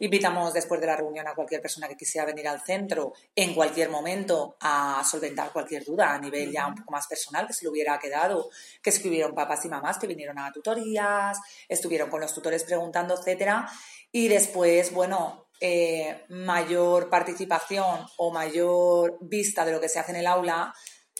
Invitamos 0.00 0.52
después 0.52 0.80
de 0.80 0.86
la 0.86 0.96
reunión 0.96 1.26
a 1.28 1.34
cualquier 1.34 1.60
persona 1.60 1.88
que 1.88 1.96
quisiera 1.96 2.26
venir 2.26 2.48
al 2.48 2.60
centro 2.62 3.12
en 3.34 3.54
cualquier 3.54 3.90
momento 3.90 4.56
a 4.60 5.02
solventar 5.08 5.52
cualquier 5.52 5.84
duda 5.84 6.12
a 6.12 6.18
nivel 6.18 6.52
ya 6.52 6.66
un 6.66 6.74
poco 6.74 6.92
más 6.92 7.06
personal 7.06 7.46
que 7.46 7.52
se 7.52 7.64
le 7.64 7.70
hubiera 7.70 7.98
quedado, 7.98 8.50
que 8.82 8.90
escribieron 8.90 9.34
papás 9.34 9.64
y 9.64 9.68
mamás 9.68 9.98
que 9.98 10.06
vinieron 10.06 10.38
a 10.38 10.52
tutorías, 10.52 11.38
estuvieron 11.68 12.10
con 12.10 12.20
los 12.20 12.34
tutores 12.34 12.64
preguntando, 12.64 13.14
etcétera. 13.14 13.68
Y 14.12 14.28
después, 14.28 14.92
bueno, 14.92 15.48
eh, 15.60 16.24
mayor 16.28 17.08
participación 17.08 18.06
o 18.16 18.32
mayor 18.32 19.18
vista 19.20 19.64
de 19.64 19.72
lo 19.72 19.80
que 19.80 19.88
se 19.88 19.98
hace 19.98 20.12
en 20.12 20.18
el 20.18 20.26
aula 20.26 20.74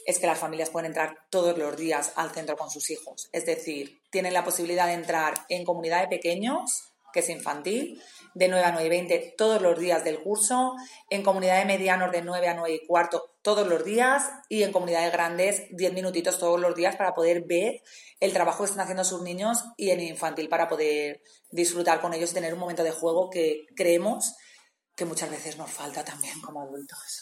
es 0.07 0.19
que 0.19 0.27
las 0.27 0.39
familias 0.39 0.71
pueden 0.71 0.87
entrar 0.87 1.17
todos 1.31 1.57
los 1.57 1.77
días 1.77 2.13
al 2.17 2.31
centro 2.31 2.57
con 2.57 2.71
sus 2.71 2.91
hijos. 2.91 3.29
Es 3.33 3.47
decir, 3.47 4.01
tienen 4.11 4.35
la 4.35 4.45
posibilidad 4.45 4.87
de 4.87 4.93
entrar 4.93 5.35
en 5.49 5.65
comunidad 5.65 6.03
de 6.03 6.09
pequeños, 6.09 6.94
que 7.15 7.21
es 7.21 7.29
infantil, 7.31 8.03
de 8.35 8.49
9 8.49 8.65
a 8.65 8.73
9 8.73 8.87
y 8.87 8.91
20 8.91 9.35
todos 9.39 9.63
los 9.63 9.79
días 9.79 10.03
del 10.03 10.21
curso, 10.21 10.75
en 11.09 11.23
comunidad 11.23 11.61
de 11.61 11.65
medianos 11.65 12.11
de 12.11 12.23
9 12.23 12.49
a 12.49 12.55
9 12.55 12.75
y 12.75 12.87
cuarto 12.87 13.37
todos 13.41 13.67
los 13.69 13.85
días 13.85 14.25
y 14.49 14.65
en 14.65 14.73
comunidades 14.73 15.13
grandes 15.13 15.63
10 15.71 15.95
minutitos 15.95 16.39
todos 16.39 16.61
los 16.61 16.75
días 16.75 16.97
para 16.97 17.15
poder 17.15 17.45
ver 17.47 17.81
el 18.19 18.33
trabajo 18.33 18.65
que 18.65 18.71
están 18.71 18.83
haciendo 18.83 19.05
sus 19.05 19.23
niños 19.23 19.65
y 19.77 19.91
en 19.91 20.01
infantil 20.01 20.49
para 20.49 20.69
poder 20.69 21.23
disfrutar 21.51 22.01
con 22.01 22.13
ellos 22.13 22.33
y 22.33 22.35
tener 22.35 22.53
un 22.53 22.61
momento 22.61 22.83
de 22.83 22.91
juego 22.91 23.31
que 23.31 23.67
creemos 23.77 24.35
que 24.97 25.05
muchas 25.05 25.31
veces 25.31 25.57
nos 25.57 25.71
falta 25.71 26.05
también 26.05 26.41
como 26.41 26.63
adultos. 26.63 27.21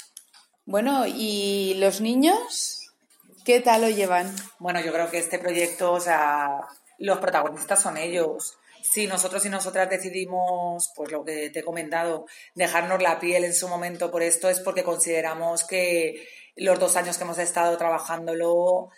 Bueno, 0.64 1.04
¿y 1.06 1.74
los 1.74 2.00
niños? 2.00 2.80
¿Qué 3.44 3.60
tal 3.60 3.82
lo 3.82 3.90
llevan? 3.90 4.34
Bueno, 4.58 4.80
yo 4.80 4.92
creo 4.92 5.10
que 5.10 5.18
este 5.18 5.38
proyecto, 5.38 5.92
o 5.92 6.00
sea, 6.00 6.60
los 6.98 7.18
protagonistas 7.18 7.82
son 7.82 7.98
ellos 7.98 8.56
si 8.92 9.06
nosotros 9.06 9.44
y 9.46 9.48
nosotras 9.48 9.88
decidimos, 9.88 10.92
pues 10.94 11.10
lo 11.10 11.24
que 11.24 11.48
te 11.50 11.60
he 11.60 11.64
comentado, 11.64 12.26
dejarnos 12.54 13.00
la 13.02 13.18
piel 13.18 13.44
en 13.44 13.54
su 13.54 13.66
momento 13.68 14.10
por 14.10 14.22
esto, 14.22 14.50
es 14.50 14.60
porque 14.60 14.84
consideramos 14.84 15.64
que 15.64 16.26
los 16.56 16.78
dos 16.78 16.96
años 16.96 17.16
que 17.16 17.24
hemos 17.24 17.38
estado 17.38 17.78
trabajándolo 17.78 18.90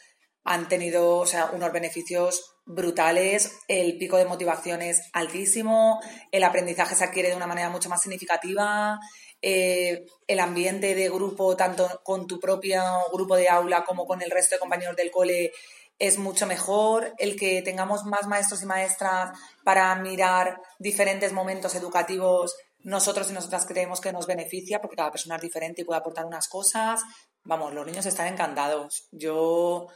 han 0.43 0.69
tenido 0.69 1.19
o 1.19 1.27
sea, 1.27 1.51
unos 1.53 1.73
beneficios 1.73 2.57
brutales, 2.67 3.53
el 3.69 3.97
pico 3.97 4.17
de 4.17 4.25
motivación 4.25 4.83
es 4.83 5.03
altísimo, 5.13 6.01
el 6.33 6.43
aprendizaje 6.43 6.97
se 6.97 7.05
adquiere 7.05 7.31
de 7.31 7.37
una 7.37 7.47
manera 7.47 7.71
mucho 7.71 7.89
más 7.89 8.03
significativa, 8.03 8.99
eh, 9.41 10.07
el 10.27 10.41
ambiente 10.41 10.95
de 10.95 11.09
grupo, 11.09 11.57
tanto 11.57 12.01
con 12.03 12.27
tu 12.27 12.41
propio 12.41 12.83
grupo 13.13 13.37
de 13.37 13.49
aula 13.49 13.85
como 13.85 14.07
con 14.07 14.23
el 14.23 14.31
resto 14.31 14.57
de 14.57 14.61
compañeros 14.61 14.97
del 14.97 15.11
cole, 15.11 15.53
es 15.99 16.19
mucho 16.19 16.47
mejor, 16.47 17.15
el 17.19 17.37
que 17.37 17.63
tengamos 17.63 18.05
más 18.05 18.27
maestros 18.27 18.63
y 18.63 18.67
maestras 18.67 19.39
para 19.65 19.95
mirar 19.97 20.61
diferentes 20.79 21.33
momentos 21.33 21.75
educativos, 21.75 22.55
nosotros 22.81 23.31
y 23.31 23.33
nosotras 23.33 23.65
creemos 23.67 24.01
que 24.01 24.13
nos 24.13 24.27
beneficia 24.27 24.81
porque 24.81 24.97
cada 24.97 25.11
persona 25.11 25.37
es 25.37 25.43
diferente 25.43 25.83
y 25.83 25.85
puede 25.85 26.01
aportar 26.01 26.27
unas 26.27 26.49
cosas. 26.49 27.03
Vamos, 27.45 27.73
los 27.73 27.87
niños 27.87 28.07
están 28.07 28.27
encantados. 28.27 29.09
Yo 29.11 29.89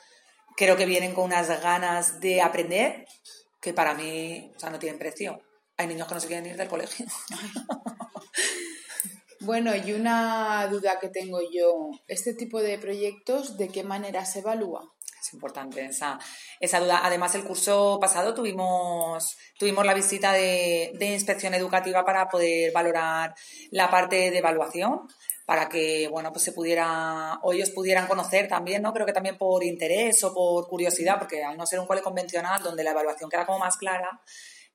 creo 0.57 0.77
que 0.77 0.87
vienen 0.87 1.15
con 1.15 1.25
unas 1.25 1.49
ganas 1.63 2.21
de 2.21 2.41
aprender 2.41 3.07
que 3.61 3.75
para 3.75 3.95
mí, 3.95 4.53
o 4.57 4.59
sea, 4.59 4.71
no 4.71 4.79
tienen 4.79 4.99
precio. 4.99 5.41
Hay 5.77 5.87
niños 5.87 6.09
que 6.09 6.15
no 6.15 6.21
se 6.21 6.27
quieren 6.29 6.47
ir 6.47 6.57
del 6.57 6.69
colegio. 6.69 7.07
Bueno, 9.41 9.75
y 9.75 9.93
una 9.93 10.67
duda 10.67 10.99
que 11.01 11.09
tengo 11.09 11.39
yo, 11.41 11.91
¿este 12.09 12.35
tipo 12.35 12.61
de 12.61 12.77
proyectos 12.77 13.57
de 13.57 13.69
qué 13.69 13.85
manera 13.85 14.27
se 14.27 14.41
evalúa? 14.41 14.93
Es 15.29 15.35
importante 15.35 15.85
esa, 15.85 16.19
esa 16.59 16.81
duda. 16.81 17.01
Además, 17.05 17.35
el 17.35 17.45
curso 17.45 17.99
pasado 18.01 18.35
tuvimos, 18.35 19.37
tuvimos 19.59 19.85
la 19.85 19.95
visita 19.95 20.33
de, 20.33 20.93
de 20.95 21.07
inspección 21.07 21.55
educativa 21.55 22.05
para 22.05 22.29
poder 22.29 22.73
valorar 22.73 23.35
la 23.71 23.91
parte 23.91 24.31
de 24.31 24.39
evaluación 24.39 25.07
para 25.45 25.67
que 25.67 26.09
bueno 26.09 26.31
pues 26.31 26.45
se 26.45 26.53
pudiera 26.53 27.39
o 27.43 27.55
ellos 27.55 27.71
pudieran 27.71 28.07
conocer 28.07 28.49
también 28.49 28.83
no 28.83 28.93
creo 28.93 29.07
que 29.07 29.15
también 29.15 29.39
por 29.39 29.65
interés 29.65 30.23
o 30.25 30.35
por 30.35 30.69
curiosidad 30.69 31.19
porque 31.19 31.43
al 31.43 31.57
no 31.57 31.65
ser 31.65 31.81
un 31.81 31.87
cole 31.87 32.03
convencional 32.03 32.63
donde 32.63 32.85
la 32.85 32.91
evaluación 32.91 33.31
queda 33.31 33.47
como 33.47 33.61
más 33.61 33.79
clara 33.79 34.21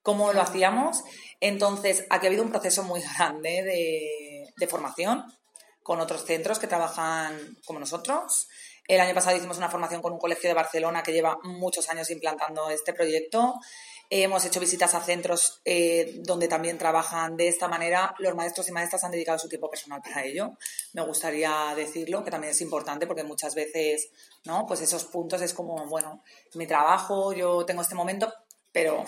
cómo 0.01 0.33
lo 0.33 0.41
hacíamos 0.41 1.03
entonces 1.39 2.07
aquí 2.09 2.25
ha 2.25 2.29
habido 2.29 2.43
un 2.43 2.49
proceso 2.49 2.81
muy 2.83 3.01
grande 3.17 3.61
de, 3.61 4.51
de 4.57 4.67
formación 4.67 5.23
con 5.83 5.99
otros 5.99 6.25
centros 6.25 6.57
que 6.57 6.65
trabajan 6.65 7.37
como 7.67 7.79
nosotros 7.79 8.47
el 8.87 8.99
año 8.99 9.13
pasado 9.13 9.37
hicimos 9.37 9.57
una 9.57 9.69
formación 9.69 10.01
con 10.01 10.13
un 10.13 10.19
colegio 10.19 10.49
de 10.49 10.53
Barcelona 10.53 11.03
que 11.03 11.13
lleva 11.13 11.37
muchos 11.43 11.89
años 11.89 12.09
implantando 12.09 12.69
este 12.69 12.93
proyecto 12.93 13.55
hemos 14.21 14.45
hecho 14.45 14.59
visitas 14.59 14.93
a 14.93 15.01
centros 15.01 15.61
eh, 15.65 16.19
donde 16.19 16.47
también 16.47 16.77
trabajan 16.77 17.35
de 17.35 17.47
esta 17.47 17.67
manera. 17.67 18.13
Los 18.19 18.35
maestros 18.35 18.67
y 18.69 18.71
maestras 18.71 19.03
han 19.03 19.11
dedicado 19.11 19.39
su 19.39 19.49
tiempo 19.49 19.69
personal 19.69 20.01
para 20.01 20.23
ello. 20.23 20.57
Me 20.93 21.01
gustaría 21.01 21.73
decirlo, 21.75 22.23
que 22.23 22.29
también 22.29 22.51
es 22.51 22.61
importante 22.61 23.07
porque 23.07 23.23
muchas 23.23 23.55
veces, 23.55 24.09
¿no? 24.45 24.65
Pues 24.67 24.81
esos 24.81 25.05
puntos 25.05 25.41
es 25.41 25.53
como, 25.53 25.87
bueno, 25.87 26.23
mi 26.53 26.67
trabajo, 26.67 27.33
yo 27.33 27.65
tengo 27.65 27.81
este 27.81 27.95
momento, 27.95 28.31
pero 28.71 29.03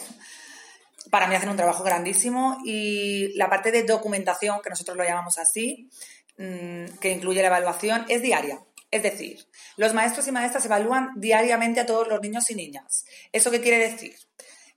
para 1.12 1.28
mí 1.28 1.36
hacen 1.36 1.50
un 1.50 1.58
trabajo 1.58 1.84
grandísimo 1.84 2.58
y 2.66 3.32
la 3.38 3.50
parte 3.50 3.72
de 3.72 3.84
documentación, 3.84 4.60
que 4.64 4.72
nosotros 4.72 4.98
lo 4.98 5.04
llamamos 5.04 5.38
así, 5.38 5.88
mm, 6.38 6.98
que 7.00 7.12
incluye 7.12 7.42
la 7.42 7.48
evaluación, 7.48 8.06
es 8.10 8.24
diaria. 8.24 8.60
Es 8.92 9.04
decir, 9.04 9.46
los 9.78 9.94
maestros 9.94 10.28
y 10.28 10.32
maestras 10.32 10.66
evalúan 10.66 11.10
diariamente 11.16 11.80
a 11.80 11.86
todos 11.86 12.08
los 12.08 12.22
niños 12.22 12.50
y 12.50 12.56
niñas. 12.56 13.06
¿Eso 13.32 13.52
qué 13.52 13.62
quiere 13.62 13.90
decir? 13.90 14.16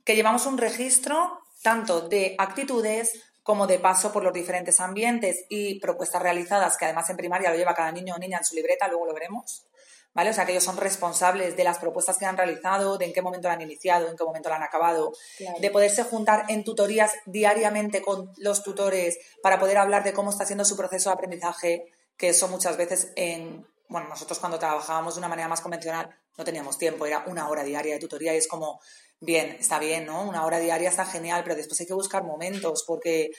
que 0.09 0.17
llevamos 0.17 0.47
un 0.47 0.57
registro 0.57 1.43
tanto 1.63 2.09
de 2.09 2.35
actitudes 2.39 3.25
como 3.43 3.67
de 3.67 3.79
paso 3.79 4.11
por 4.11 4.23
los 4.23 4.33
diferentes 4.33 4.81
ambientes 4.81 5.45
y 5.51 5.79
propuestas 5.81 6.23
realizadas, 6.23 6.79
que 6.79 6.87
además 6.87 7.11
en 7.11 7.19
primaria 7.19 7.51
lo 7.51 7.59
lleva 7.59 7.75
cada 7.75 7.93
niño 7.93 8.15
o 8.15 8.19
niña 8.19 8.39
en 8.39 8.45
su 8.47 8.55
libreta, 8.55 8.89
luego 8.89 9.05
lo 9.05 9.13
veremos. 9.13 9.67
¿Vale? 10.15 10.31
O 10.31 10.33
sea, 10.33 10.47
que 10.47 10.53
ellos 10.53 10.65
son 10.65 10.79
responsables 10.79 11.59
de 11.59 11.63
las 11.63 11.79
propuestas 11.79 12.17
que 12.17 12.25
han 12.25 12.39
realizado, 12.39 12.97
de 12.97 13.05
en 13.05 13.13
qué 13.13 13.21
momento 13.21 13.49
la 13.49 13.55
han 13.55 13.61
iniciado, 13.61 14.09
en 14.09 14.17
qué 14.17 14.25
momento 14.25 14.49
la 14.49 14.57
han 14.57 14.63
acabado, 14.63 15.13
de 15.61 15.71
poderse 15.71 16.05
juntar 16.05 16.47
en 16.49 16.65
tutorías 16.65 17.13
diariamente 17.27 18.01
con 18.01 18.33
los 18.39 18.63
tutores 18.63 19.19
para 19.43 19.61
poder 19.61 19.77
hablar 19.77 20.05
de 20.05 20.15
cómo 20.15 20.31
está 20.31 20.47
siendo 20.47 20.65
su 20.65 20.75
proceso 20.75 21.11
de 21.11 21.15
aprendizaje, 21.17 21.93
que 22.17 22.31
eso 22.31 22.49
muchas 22.49 22.79
veces 22.79 23.13
en, 23.15 23.67
bueno, 23.89 24.09
nosotros 24.09 24.39
cuando 24.39 24.59
trabajábamos 24.59 25.15
de 25.15 25.19
una 25.19 25.29
manera 25.29 25.49
más 25.49 25.61
convencional 25.61 26.15
no 26.37 26.45
teníamos 26.45 26.79
tiempo, 26.79 27.07
era 27.07 27.25
una 27.27 27.49
hora 27.49 27.65
diaria 27.65 27.95
de 27.95 28.01
tutoría 28.01 28.35
y 28.35 28.39
es 28.39 28.47
como, 28.47 28.81
bien, 29.21 29.57
está 29.59 29.79
bien, 29.79 30.07
¿no? 30.07 30.23
Una 30.23 30.45
hora 30.45 30.59
diaria 30.59 30.89
está 30.89 31.05
genial, 31.05 31.43
pero 31.43 31.57
después 31.57 31.81
hay 31.81 31.87
que 31.87 31.95
buscar 31.95 32.25
momentos 32.25 32.85
porque 32.87 33.31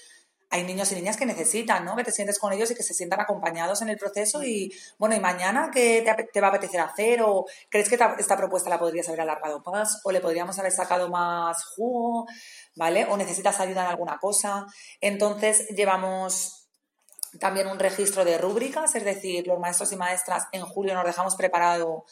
hay 0.51 0.63
niños 0.63 0.91
y 0.91 0.95
niñas 0.95 1.15
que 1.15 1.27
necesitan, 1.27 1.85
¿no? 1.85 1.95
Que 1.95 2.03
te 2.03 2.11
sientes 2.11 2.39
con 2.39 2.51
ellos 2.51 2.71
y 2.71 2.75
que 2.75 2.81
se 2.81 2.95
sientan 2.95 3.19
acompañados 3.19 3.83
en 3.83 3.89
el 3.89 3.97
proceso 3.97 4.43
y, 4.43 4.73
bueno, 4.97 5.15
¿y 5.15 5.19
mañana 5.19 5.69
qué 5.71 6.03
te, 6.33 6.41
va 6.41 6.47
a 6.47 6.49
apetecer 6.49 6.79
hacer? 6.81 7.21
¿O 7.21 7.45
crees 7.69 7.87
que 7.87 7.99
esta 8.17 8.37
propuesta 8.37 8.69
la 8.69 8.79
podrías 8.79 9.07
haber 9.07 9.21
alargado 9.21 9.61
más? 9.65 10.01
¿O 10.03 10.11
le 10.11 10.21
podríamos 10.21 10.57
haber 10.57 10.71
sacado 10.71 11.09
más 11.09 11.63
jugo? 11.75 12.25
¿Vale? 12.75 13.05
¿O 13.05 13.15
necesitas 13.15 13.59
ayuda 13.59 13.83
en 13.83 13.91
alguna 13.91 14.17
cosa? 14.17 14.65
Entonces, 14.99 15.67
llevamos 15.67 16.58
también 17.39 17.67
un 17.67 17.79
registro 17.79 18.25
de 18.25 18.37
rúbricas, 18.37 18.95
es 18.95 19.03
decir, 19.03 19.45
los 19.47 19.59
maestros 19.59 19.91
y 19.91 19.95
maestras 19.95 20.47
en 20.51 20.61
julio 20.61 20.93
nos 20.93 21.05
dejamos 21.05 21.35
preparado 21.35 22.05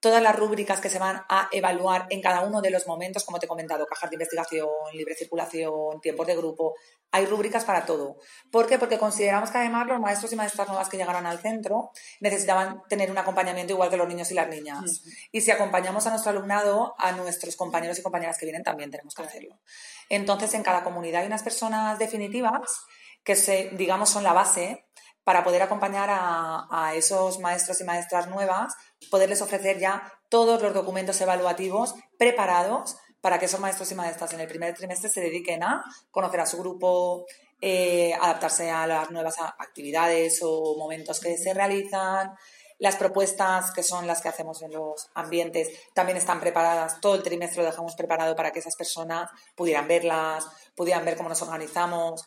todas 0.00 0.22
las 0.22 0.36
rúbricas 0.36 0.80
que 0.80 0.90
se 0.90 0.98
van 0.98 1.22
a 1.28 1.48
evaluar 1.50 2.06
en 2.10 2.20
cada 2.20 2.42
uno 2.42 2.60
de 2.60 2.70
los 2.70 2.86
momentos, 2.86 3.24
como 3.24 3.38
te 3.38 3.46
he 3.46 3.48
comentado, 3.48 3.86
cajas 3.86 4.10
de 4.10 4.16
investigación, 4.16 4.68
libre 4.92 5.14
circulación, 5.14 6.00
tiempos 6.00 6.26
de 6.26 6.36
grupo, 6.36 6.74
hay 7.10 7.26
rúbricas 7.26 7.64
para 7.64 7.84
todo. 7.84 8.16
¿Por 8.52 8.66
qué? 8.66 8.78
Porque 8.78 8.98
consideramos 8.98 9.50
que 9.50 9.58
además 9.58 9.86
los 9.86 9.98
maestros 9.98 10.32
y 10.32 10.36
maestras 10.36 10.68
nuevas 10.68 10.88
que 10.88 10.98
llegaron 10.98 11.26
al 11.26 11.38
centro 11.38 11.90
necesitaban 12.20 12.82
tener 12.88 13.10
un 13.10 13.18
acompañamiento 13.18 13.72
igual 13.72 13.90
que 13.90 13.96
los 13.96 14.08
niños 14.08 14.30
y 14.30 14.34
las 14.34 14.48
niñas. 14.48 15.02
Y 15.32 15.40
si 15.40 15.50
acompañamos 15.50 16.06
a 16.06 16.10
nuestro 16.10 16.30
alumnado, 16.30 16.94
a 16.98 17.12
nuestros 17.12 17.56
compañeros 17.56 17.98
y 17.98 18.02
compañeras 18.02 18.38
que 18.38 18.46
vienen, 18.46 18.62
también 18.62 18.90
tenemos 18.90 19.14
que 19.14 19.22
hacerlo. 19.22 19.58
Entonces, 20.08 20.52
en 20.54 20.62
cada 20.62 20.84
comunidad 20.84 21.22
hay 21.22 21.26
unas 21.26 21.42
personas 21.42 21.98
definitivas 21.98 22.84
que 23.28 23.36
se, 23.36 23.68
digamos, 23.74 24.08
son 24.08 24.24
la 24.24 24.32
base 24.32 24.86
para 25.22 25.44
poder 25.44 25.60
acompañar 25.60 26.08
a, 26.10 26.92
esos 26.94 27.38
maestros 27.40 27.78
y 27.82 27.84
maestras 27.84 28.26
nuevas, 28.26 28.74
poderles 29.10 29.42
ofrecer 29.42 29.78
ya 29.78 30.10
todos 30.30 30.62
los 30.62 30.72
documentos 30.72 31.20
evaluativos 31.20 31.94
preparados 32.16 32.96
para 33.20 33.38
que 33.38 33.44
esos 33.44 33.60
maestros 33.60 33.92
y 33.92 33.96
maestras 33.96 34.32
en 34.32 34.40
el 34.40 34.48
primer 34.48 34.74
trimestre 34.74 35.10
se 35.10 35.20
dediquen 35.20 35.62
a 35.62 35.84
conocer 36.10 36.40
a 36.40 36.46
su 36.46 36.56
grupo, 36.56 37.26
eh, 37.60 38.14
adaptarse 38.14 38.70
a 38.70 38.86
las 38.86 39.10
nuevas 39.10 39.34
actividades 39.58 40.40
o 40.42 40.74
momentos 40.78 41.20
que 41.20 41.36
se 41.36 41.52
realizan. 41.52 42.34
Las 42.78 42.96
propuestas, 42.96 43.72
que 43.72 43.82
son 43.82 44.06
las 44.06 44.22
que 44.22 44.30
hacemos 44.30 44.62
en 44.62 44.72
los 44.72 45.10
ambientes, 45.12 45.68
también 45.92 46.16
están 46.16 46.40
preparadas. 46.40 46.98
Todo 47.02 47.16
el 47.16 47.22
trimestre 47.22 47.60
lo 47.60 47.68
dejamos 47.68 47.94
preparado 47.94 48.34
para 48.34 48.52
que 48.52 48.60
esas 48.60 48.76
personas 48.76 49.28
pudieran 49.54 49.86
verlas, 49.86 50.46
pudieran 50.74 51.04
ver 51.04 51.18
cómo 51.18 51.28
nos 51.28 51.42
organizamos, 51.42 52.26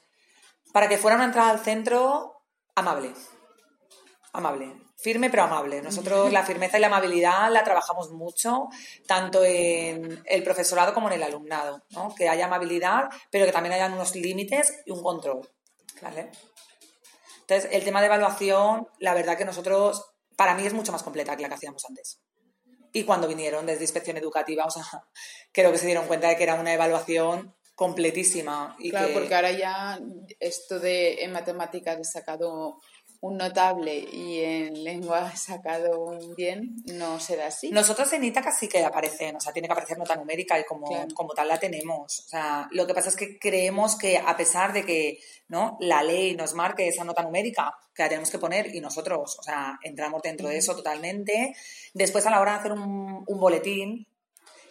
para 0.72 0.88
que 0.88 0.98
fueran 0.98 1.22
a 1.22 1.26
entrar 1.26 1.50
al 1.50 1.60
centro 1.60 2.44
amable. 2.76 3.14
Amable. 4.34 4.76
Firme 4.98 5.30
pero 5.30 5.44
amable. 5.44 5.82
Nosotros 5.82 6.32
la 6.34 6.44
firmeza 6.44 6.78
y 6.78 6.82
la 6.82 6.88
amabilidad 6.88 7.52
la 7.52 7.64
trabajamos 7.64 8.12
mucho, 8.12 8.68
tanto 9.08 9.44
en 9.44 10.22
el 10.26 10.44
profesorado 10.44 10.94
como 10.94 11.08
en 11.08 11.16
el 11.16 11.24
alumnado. 11.24 11.84
¿no? 11.90 12.14
Que 12.16 12.30
haya 12.30 12.46
amabilidad, 12.46 13.10
pero 13.30 13.46
que 13.46 13.52
también 13.52 13.74
haya 13.74 13.88
unos 13.88 14.16
límites 14.16 14.82
y 14.86 14.92
un 14.92 15.02
control. 15.02 15.48
¿vale? 16.02 16.32
Entonces, 17.42 17.70
el 17.74 17.84
tema 17.84 18.00
de 18.00 18.08
evaluación, 18.08 18.88
la 19.00 19.14
verdad 19.14 19.38
que 19.38 19.46
nosotros, 19.46 20.14
para 20.38 20.56
mí 20.56 20.66
es 20.66 20.74
mucho 20.74 20.92
más 20.92 21.04
completa 21.04 21.36
que 21.36 21.42
la 21.42 21.50
que 21.50 21.56
hacíamos 21.56 21.84
antes. 21.88 22.22
Y 22.94 23.04
cuando 23.04 23.28
vinieron 23.28 23.66
desde 23.66 23.84
inspección 23.84 24.18
educativa, 24.18 24.66
o 24.66 24.72
sea, 24.72 24.84
creo 25.52 25.72
que 25.72 25.78
se 25.78 25.86
dieron 25.86 26.08
cuenta 26.08 26.28
de 26.28 26.38
que 26.38 26.44
era 26.44 26.56
una 26.56 26.74
evaluación 26.74 27.56
completísima. 27.82 28.76
Y 28.78 28.92
claro, 28.92 29.12
porque 29.12 29.34
ahora 29.34 29.52
ya 29.52 30.00
esto 30.40 30.80
de 30.80 31.24
en 31.24 31.32
matemáticas 31.32 31.98
he 31.98 32.04
sacado 32.04 32.80
un 33.22 33.38
notable 33.38 33.98
y 33.98 34.40
en 34.40 34.84
lengua 34.84 35.32
he 35.34 35.36
sacado 35.36 36.00
un 36.00 36.36
bien, 36.36 36.76
no 36.94 37.20
será 37.20 37.48
así. 37.48 37.72
Nosotros 37.72 38.14
en 38.14 38.24
Ítaca 38.24 38.52
sí 38.52 38.68
que 38.68 38.86
aparecen, 38.86 39.36
o 39.36 39.40
sea, 39.40 39.52
tiene 39.52 39.68
que 39.68 39.72
aparecer 39.72 39.98
nota 39.98 40.16
numérica 40.16 40.60
y 40.60 40.64
como, 40.64 41.08
como 41.16 41.34
tal 41.34 41.48
la 41.48 41.60
tenemos. 41.60 42.20
O 42.20 42.30
sea, 42.30 42.68
lo 42.70 42.86
que 42.86 42.94
pasa 42.94 43.10
es 43.10 43.16
que 43.16 43.40
creemos 43.40 43.98
que 43.98 44.20
a 44.20 44.38
pesar 44.38 44.74
de 44.74 44.86
que 44.86 45.18
¿no? 45.48 45.78
la 45.80 46.04
ley 46.04 46.36
nos 46.36 46.54
marque 46.54 46.88
esa 46.88 47.04
nota 47.04 47.24
numérica, 47.24 47.74
que 47.96 48.04
la 48.04 48.10
tenemos 48.10 48.30
que 48.30 48.38
poner 48.38 48.76
y 48.76 48.80
nosotros, 48.80 49.40
o 49.40 49.42
sea, 49.42 49.80
entramos 49.82 50.22
dentro 50.22 50.50
de 50.50 50.58
eso 50.58 50.76
totalmente, 50.76 51.56
después 51.96 52.28
a 52.28 52.30
la 52.30 52.42
hora 52.42 52.52
de 52.54 52.60
hacer 52.60 52.74
un, 52.74 53.24
un 53.26 53.40
boletín, 53.40 54.06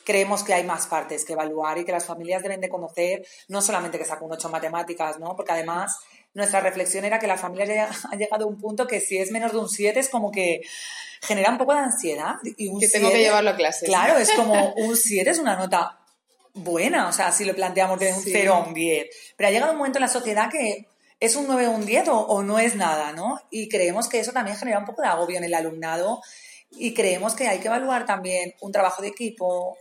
creemos 0.05 0.43
que 0.43 0.55
hay 0.55 0.65
más 0.65 0.87
partes 0.87 1.25
que 1.25 1.35
evaluar 1.35 1.79
y 1.79 1.85
que 1.85 1.93
las 1.93 2.05
familias 2.05 2.43
deben 2.43 2.61
de 2.61 2.69
conocer, 2.69 3.27
no 3.49 3.63
solamente 3.63 3.99
que 3.99 4.05
saco 4.05 4.25
un 4.25 4.33
8 4.33 4.49
en 4.49 4.53
matemáticas, 4.53 5.19
¿no? 5.19 5.37
Porque 5.37 5.53
además 5.53 5.97
nuestra 6.35 6.61
reflexión 6.61 7.05
era 7.05 7.19
que 7.19 7.27
las 7.27 7.41
familias 7.41 8.05
han 8.11 8.19
llegado 8.19 8.45
a 8.45 8.49
un 8.49 8.59
punto 8.59 8.87
que 8.87 9.01
si 9.01 9.19
es 9.19 9.31
menos 9.31 9.53
de 9.53 9.59
un 9.59 9.69
7 9.69 9.99
es 9.99 10.09
como 10.09 10.31
que 10.31 10.63
genera 11.23 11.51
un 11.51 11.59
poco 11.59 11.75
de 11.75 11.81
ansiedad. 11.81 12.37
Y 12.57 12.69
un 12.69 12.81
que 12.81 12.89
tengo 12.89 13.11
que 13.11 13.19
llevarlo 13.19 13.51
a 13.51 13.57
clase. 13.57 13.87
Claro, 13.87 14.19
es 14.19 14.31
como 14.33 14.75
un 14.75 14.97
7 14.97 15.31
es 15.31 15.39
una 15.39 15.57
nota 15.57 15.99
buena, 16.53 17.09
o 17.09 17.13
sea, 17.13 17.31
si 17.31 17.45
lo 17.45 17.55
planteamos 17.55 17.99
de 17.99 18.13
un 18.13 18.23
0 18.23 18.55
a 18.55 18.59
un 18.67 18.75
10. 18.75 19.07
Pero 19.37 19.49
ha 19.49 19.53
llegado 19.53 19.73
un 19.73 19.79
momento 19.79 19.99
en 19.99 20.03
la 20.03 20.09
sociedad 20.09 20.51
que 20.51 20.87
es 21.21 21.37
un 21.37 21.47
9 21.47 21.69
o 21.69 21.71
un 21.73 21.85
10 21.85 22.09
o, 22.09 22.19
o 22.19 22.43
no 22.43 22.59
es 22.59 22.75
nada, 22.75 23.13
¿no? 23.13 23.41
Y 23.51 23.69
creemos 23.69 24.09
que 24.09 24.21
eso 24.21 24.33
también 24.33 24.57
genera 24.57 24.79
un 24.79 24.87
poco 24.87 25.03
de 25.03 25.09
agobio 25.09 25.37
en 25.37 25.45
el 25.45 25.55
alumnado 25.55 26.23
y 26.73 26.95
creemos 26.95 27.35
que 27.35 27.49
hay 27.49 27.59
que 27.59 27.69
evaluar 27.69 28.07
también 28.07 28.55
un 28.61 28.73
trabajo 28.73 29.03
de 29.03 29.09
equipo, 29.09 29.77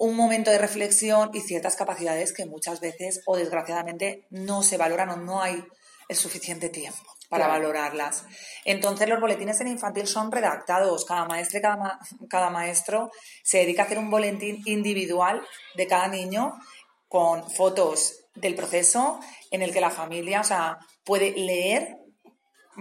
un 0.00 0.16
momento 0.16 0.50
de 0.50 0.56
reflexión 0.56 1.30
y 1.34 1.40
ciertas 1.40 1.76
capacidades 1.76 2.32
que 2.32 2.46
muchas 2.46 2.80
veces 2.80 3.20
o 3.26 3.36
desgraciadamente 3.36 4.24
no 4.30 4.62
se 4.62 4.78
valoran 4.78 5.10
o 5.10 5.16
no 5.16 5.42
hay 5.42 5.62
el 6.08 6.16
suficiente 6.16 6.70
tiempo 6.70 7.04
para 7.28 7.46
valorarlas. 7.46 8.24
Entonces 8.64 9.06
los 9.10 9.20
boletines 9.20 9.60
en 9.60 9.68
infantil 9.68 10.06
son 10.06 10.32
redactados. 10.32 11.04
Cada 11.04 11.26
maestro 11.26 11.58
y 11.58 11.62
cada, 11.62 12.00
cada 12.30 12.48
maestro 12.48 13.10
se 13.42 13.58
dedica 13.58 13.82
a 13.82 13.84
hacer 13.84 13.98
un 13.98 14.08
boletín 14.08 14.62
individual 14.64 15.46
de 15.76 15.86
cada 15.86 16.08
niño 16.08 16.58
con 17.06 17.48
fotos 17.50 18.24
del 18.34 18.54
proceso 18.54 19.20
en 19.50 19.60
el 19.60 19.70
que 19.70 19.82
la 19.82 19.90
familia 19.90 20.40
o 20.40 20.44
sea, 20.44 20.78
puede 21.04 21.32
leer 21.32 21.98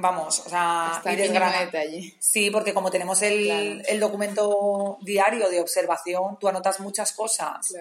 vamos, 0.02 0.40
o 0.46 0.50
sea, 0.50 1.02
y 1.06 1.16
detalle. 1.16 2.16
Sí, 2.20 2.50
porque 2.52 2.74
como 2.74 2.92
tenemos 2.92 3.22
el, 3.22 4.00
documento 4.00 4.98
diario 5.02 5.50
de 5.50 5.60
observación, 5.60 6.38
tú 6.40 6.48
anotas 6.48 6.80
muchas 6.80 7.12
cosas 7.14 7.74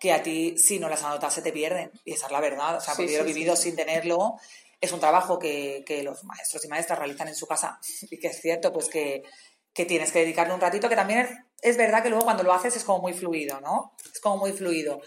que 0.00 0.12
a 0.12 0.22
ti, 0.22 0.56
si 0.58 0.78
no 0.78 0.88
las 0.88 1.02
anotas, 1.02 1.34
se 1.34 1.42
te 1.42 1.52
pierden. 1.52 1.90
Y 2.04 2.12
esa 2.12 2.26
es 2.26 2.32
la 2.32 2.40
verdad. 2.40 2.76
O 2.76 2.80
sea, 2.80 2.94
porque 2.94 3.12
yo 3.12 3.20
he 3.20 3.24
vivido 3.24 3.56
sin 3.56 3.76
tenerlo. 3.76 4.36
Es 4.80 4.92
un 4.92 5.00
trabajo 5.00 5.38
que, 5.38 6.02
los 6.04 6.24
maestros 6.24 6.64
y 6.64 6.68
maestras 6.68 6.98
realizan 6.98 7.28
en 7.28 7.34
su 7.34 7.46
casa 7.46 7.80
y 8.10 8.18
que 8.18 8.28
es 8.28 8.40
cierto, 8.40 8.72
pues 8.72 8.88
que, 8.88 9.24
que 9.72 9.84
tienes 9.84 10.12
que 10.12 10.20
dedicarle 10.20 10.54
un 10.54 10.60
ratito, 10.60 10.88
que 10.88 10.96
también 10.96 11.20
es, 11.20 11.30
es 11.62 11.76
verdad 11.76 12.02
que 12.02 12.10
luego 12.10 12.24
cuando 12.24 12.44
lo 12.44 12.52
haces 12.52 12.76
es 12.76 12.84
como 12.84 13.00
muy 13.00 13.12
fluido, 13.12 13.60
¿no? 13.60 13.92
Es 14.12 14.20
como 14.20 14.36
muy 14.36 14.52
fluido 14.52 15.00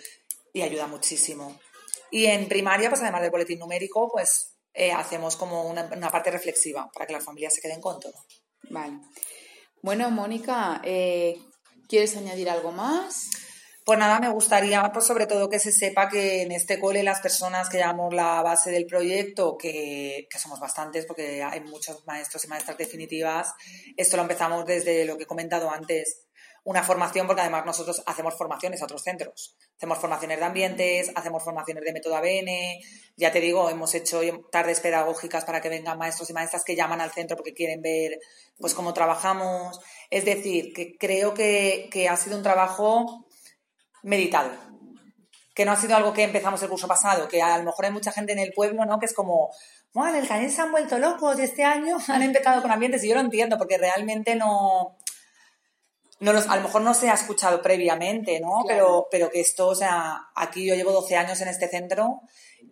y 0.53 0.61
ayuda 0.61 0.87
muchísimo. 0.87 1.57
Y 2.09 2.25
en 2.25 2.49
primaria, 2.49 2.89
pues 2.89 3.01
además 3.01 3.21
del 3.21 3.31
boletín 3.31 3.59
numérico, 3.59 4.09
pues 4.11 4.50
eh, 4.73 4.91
hacemos 4.91 5.35
como 5.35 5.63
una, 5.63 5.87
parte 6.09 6.31
reflexiva 6.31 6.89
para 6.93 7.05
que 7.05 7.13
las 7.13 7.25
familias 7.25 7.53
se 7.53 7.61
queden 7.61 7.81
con 7.81 7.99
todo. 7.99 8.13
Vale. 8.69 8.99
Bueno, 9.81 10.09
Mónica, 10.11 10.81
eh, 10.83 11.35
¿quieres 11.87 12.15
añadir 12.15 12.49
algo 12.49 12.71
más? 12.71 13.29
Pues 13.83 13.97
nada, 13.97 14.19
me 14.19 14.29
gustaría, 14.29 14.91
pues 14.93 15.07
sobre 15.07 15.25
todo 15.25 15.49
que 15.49 15.57
se 15.57 15.71
sepa 15.71 16.07
que 16.07 16.43
en 16.43 16.51
este 16.51 16.79
cole 16.79 17.01
las 17.01 17.19
personas 17.19 17.67
que 17.67 17.79
llamamos 17.79 18.13
la 18.13 18.43
base 18.43 18.69
del 18.69 18.85
proyecto, 18.85 19.57
que, 19.57 20.27
que, 20.29 20.39
somos 20.39 20.59
bastantes 20.59 21.07
porque 21.07 21.41
hay 21.41 21.61
muchos 21.61 22.05
maestros 22.05 22.45
y 22.45 22.47
maestras 22.47 22.77
definitivas, 22.77 23.51
esto 23.97 24.17
lo 24.17 24.21
empezamos 24.21 24.65
desde 24.65 25.03
lo 25.05 25.17
que 25.17 25.23
he 25.23 25.27
comentado 25.27 25.71
antes, 25.71 26.27
una 26.63 26.83
formación, 26.83 27.25
porque 27.25 27.41
además 27.41 27.65
nosotros 27.65 28.03
hacemos 28.05 28.37
formaciones 28.37 28.81
a 28.81 28.85
otros 28.85 29.01
centros. 29.01 29.55
Hacemos 29.77 29.97
formaciones 29.97 30.37
de 30.37 30.45
ambientes, 30.45 31.11
hacemos 31.15 31.43
formaciones 31.43 31.83
de 31.83 31.91
método 31.91 32.15
ABN. 32.15 32.49
Ya 33.17 33.31
te 33.31 33.41
digo, 33.41 33.69
hemos 33.69 33.95
hecho 33.95 34.21
tardes 34.51 34.79
pedagógicas 34.79 35.43
para 35.43 35.59
que 35.59 35.69
vengan 35.69 35.97
maestros 35.97 36.29
y 36.29 36.33
maestras 36.33 36.63
que 36.63 36.75
llaman 36.75 37.01
al 37.01 37.11
centro 37.11 37.35
porque 37.35 37.53
quieren 37.53 37.81
ver 37.81 38.19
pues 38.59 38.75
cómo 38.75 38.93
trabajamos. 38.93 39.79
Es 40.11 40.23
decir, 40.25 40.71
que 40.73 40.97
creo 40.99 41.33
que, 41.33 42.07
ha 42.09 42.15
sido 42.15 42.37
un 42.37 42.43
trabajo 42.43 43.25
meditado. 44.03 44.51
Que 45.55 45.65
no 45.65 45.71
ha 45.71 45.75
sido 45.75 45.95
algo 45.95 46.13
que 46.13 46.23
empezamos 46.23 46.61
el 46.61 46.69
curso 46.69 46.87
pasado, 46.87 47.27
que 47.27 47.41
a 47.41 47.57
lo 47.57 47.63
mejor 47.63 47.85
hay 47.85 47.91
mucha 47.91 48.11
gente 48.11 48.33
en 48.33 48.39
el 48.39 48.53
pueblo, 48.53 48.85
¿no? 48.85 48.99
Que 48.99 49.07
es 49.07 49.13
como, 49.13 49.49
bueno, 49.93 50.17
el 50.17 50.27
Canet 50.27 50.51
se 50.51 50.61
han 50.61 50.71
vuelto 50.71 50.97
locos 50.99 51.39
y 51.39 51.43
este 51.43 51.63
año 51.63 51.97
han 52.07 52.21
empezado 52.21 52.61
con 52.61 52.71
ambientes 52.71 53.03
y 53.03 53.09
yo 53.09 53.15
lo 53.15 53.21
entiendo 53.21 53.57
porque 53.57 53.79
realmente 53.79 54.35
no, 54.35 54.95
no 56.21 56.31
a 56.31 56.55
lo 56.55 56.61
mejor 56.61 56.83
no 56.83 56.93
se 56.93 57.09
ha 57.09 57.15
escuchado 57.15 57.61
previamente, 57.63 58.39
¿no? 58.39 58.63
Pero, 58.67 59.07
pero 59.09 59.31
que 59.31 59.41
esto, 59.41 59.69
o 59.69 59.75
sea, 59.75 60.29
aquí 60.35 60.67
yo 60.67 60.75
llevo 60.75 60.91
12 60.91 61.15
años 61.15 61.41
en 61.41 61.47
este 61.47 61.67
centro 61.67 62.21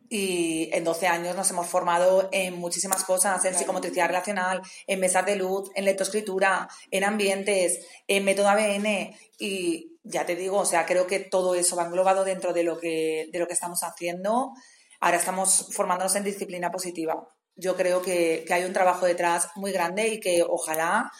y 0.08 0.70
en 0.72 0.84
12 0.84 1.08
años 1.08 1.36
nos 1.36 1.50
hemos 1.50 1.66
formado 1.66 2.30
en 2.32 2.60
muchísimas 2.60 3.04
cosas, 3.04 3.44
en 3.46 3.56
psicomotricidad 3.56 4.06
relacional, 4.06 4.62
en 4.86 5.00
mesas 5.00 5.26
de 5.26 5.36
luz, 5.36 5.72
en 5.74 5.86
lectoescritura, 5.86 6.70
en 6.92 7.04
ambientes, 7.04 7.88
en 8.08 8.24
método 8.24 8.50
ABN 8.50 9.18
y 9.40 9.98
ya 10.04 10.28
te 10.28 10.36
digo, 10.36 10.58
o 10.60 10.66
sea, 10.66 10.86
creo 10.86 11.08
que 11.08 11.20
todo 11.20 11.56
eso 11.56 11.76
va 11.76 11.86
englobado 11.86 12.24
dentro 12.24 12.54
de 12.54 12.64
lo 12.64 12.78
que, 12.78 13.30
de 13.32 13.40
lo 13.40 13.48
que 13.48 13.54
estamos 13.54 13.82
haciendo. 13.82 14.52
Ahora 15.00 15.18
estamos 15.18 15.70
formándonos 15.72 16.16
en 16.16 16.24
disciplina 16.24 16.70
positiva. 16.70 17.28
Yo 17.56 17.76
creo 17.76 18.04
que, 18.04 18.44
que 18.48 18.54
hay 18.54 18.64
un 18.64 18.74
trabajo 18.74 19.08
detrás 19.08 19.50
muy 19.56 19.72
grande 19.72 20.08
y 20.08 20.20
que 20.20 20.44
ojalá 20.48 21.12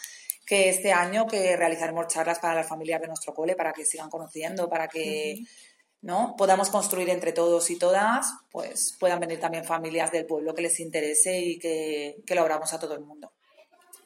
que 0.50 0.68
este 0.68 0.92
año 0.92 1.28
que 1.28 1.56
realizaremos 1.56 2.08
charlas 2.08 2.40
para 2.40 2.56
las 2.56 2.66
familias 2.66 3.00
de 3.00 3.06
nuestro 3.06 3.32
cole, 3.32 3.54
para 3.54 3.72
que 3.72 3.84
sigan 3.84 4.10
conociendo, 4.10 4.68
para 4.68 4.88
que 4.88 5.44
¿no? 6.02 6.34
podamos 6.36 6.70
construir 6.70 7.08
entre 7.08 7.30
todos 7.30 7.70
y 7.70 7.78
todas, 7.78 8.26
pues 8.50 8.96
puedan 8.98 9.20
venir 9.20 9.38
también 9.38 9.64
familias 9.64 10.10
del 10.10 10.26
pueblo 10.26 10.52
que 10.52 10.62
les 10.62 10.80
interese 10.80 11.38
y 11.38 11.56
que, 11.60 12.16
que 12.26 12.34
lo 12.34 12.40
abramos 12.40 12.72
a 12.72 12.80
todo 12.80 12.94
el 12.94 13.04
mundo. 13.04 13.30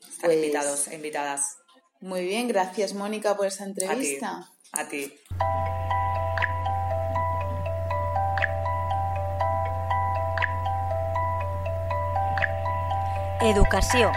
Están 0.03 0.25
pues 0.25 0.37
invitados 0.37 0.89
e 0.89 0.97
invitadas. 0.97 1.57
Muy 2.01 2.27
bien, 2.27 2.47
gracias 2.47 2.93
Mónica 2.93 3.35
por 3.35 3.47
esa 3.47 3.65
entrevista. 3.65 4.47
A 4.73 4.87
ti. 4.87 5.01
A 5.01 5.09
ti. 5.09 5.15
Educació 13.41 14.13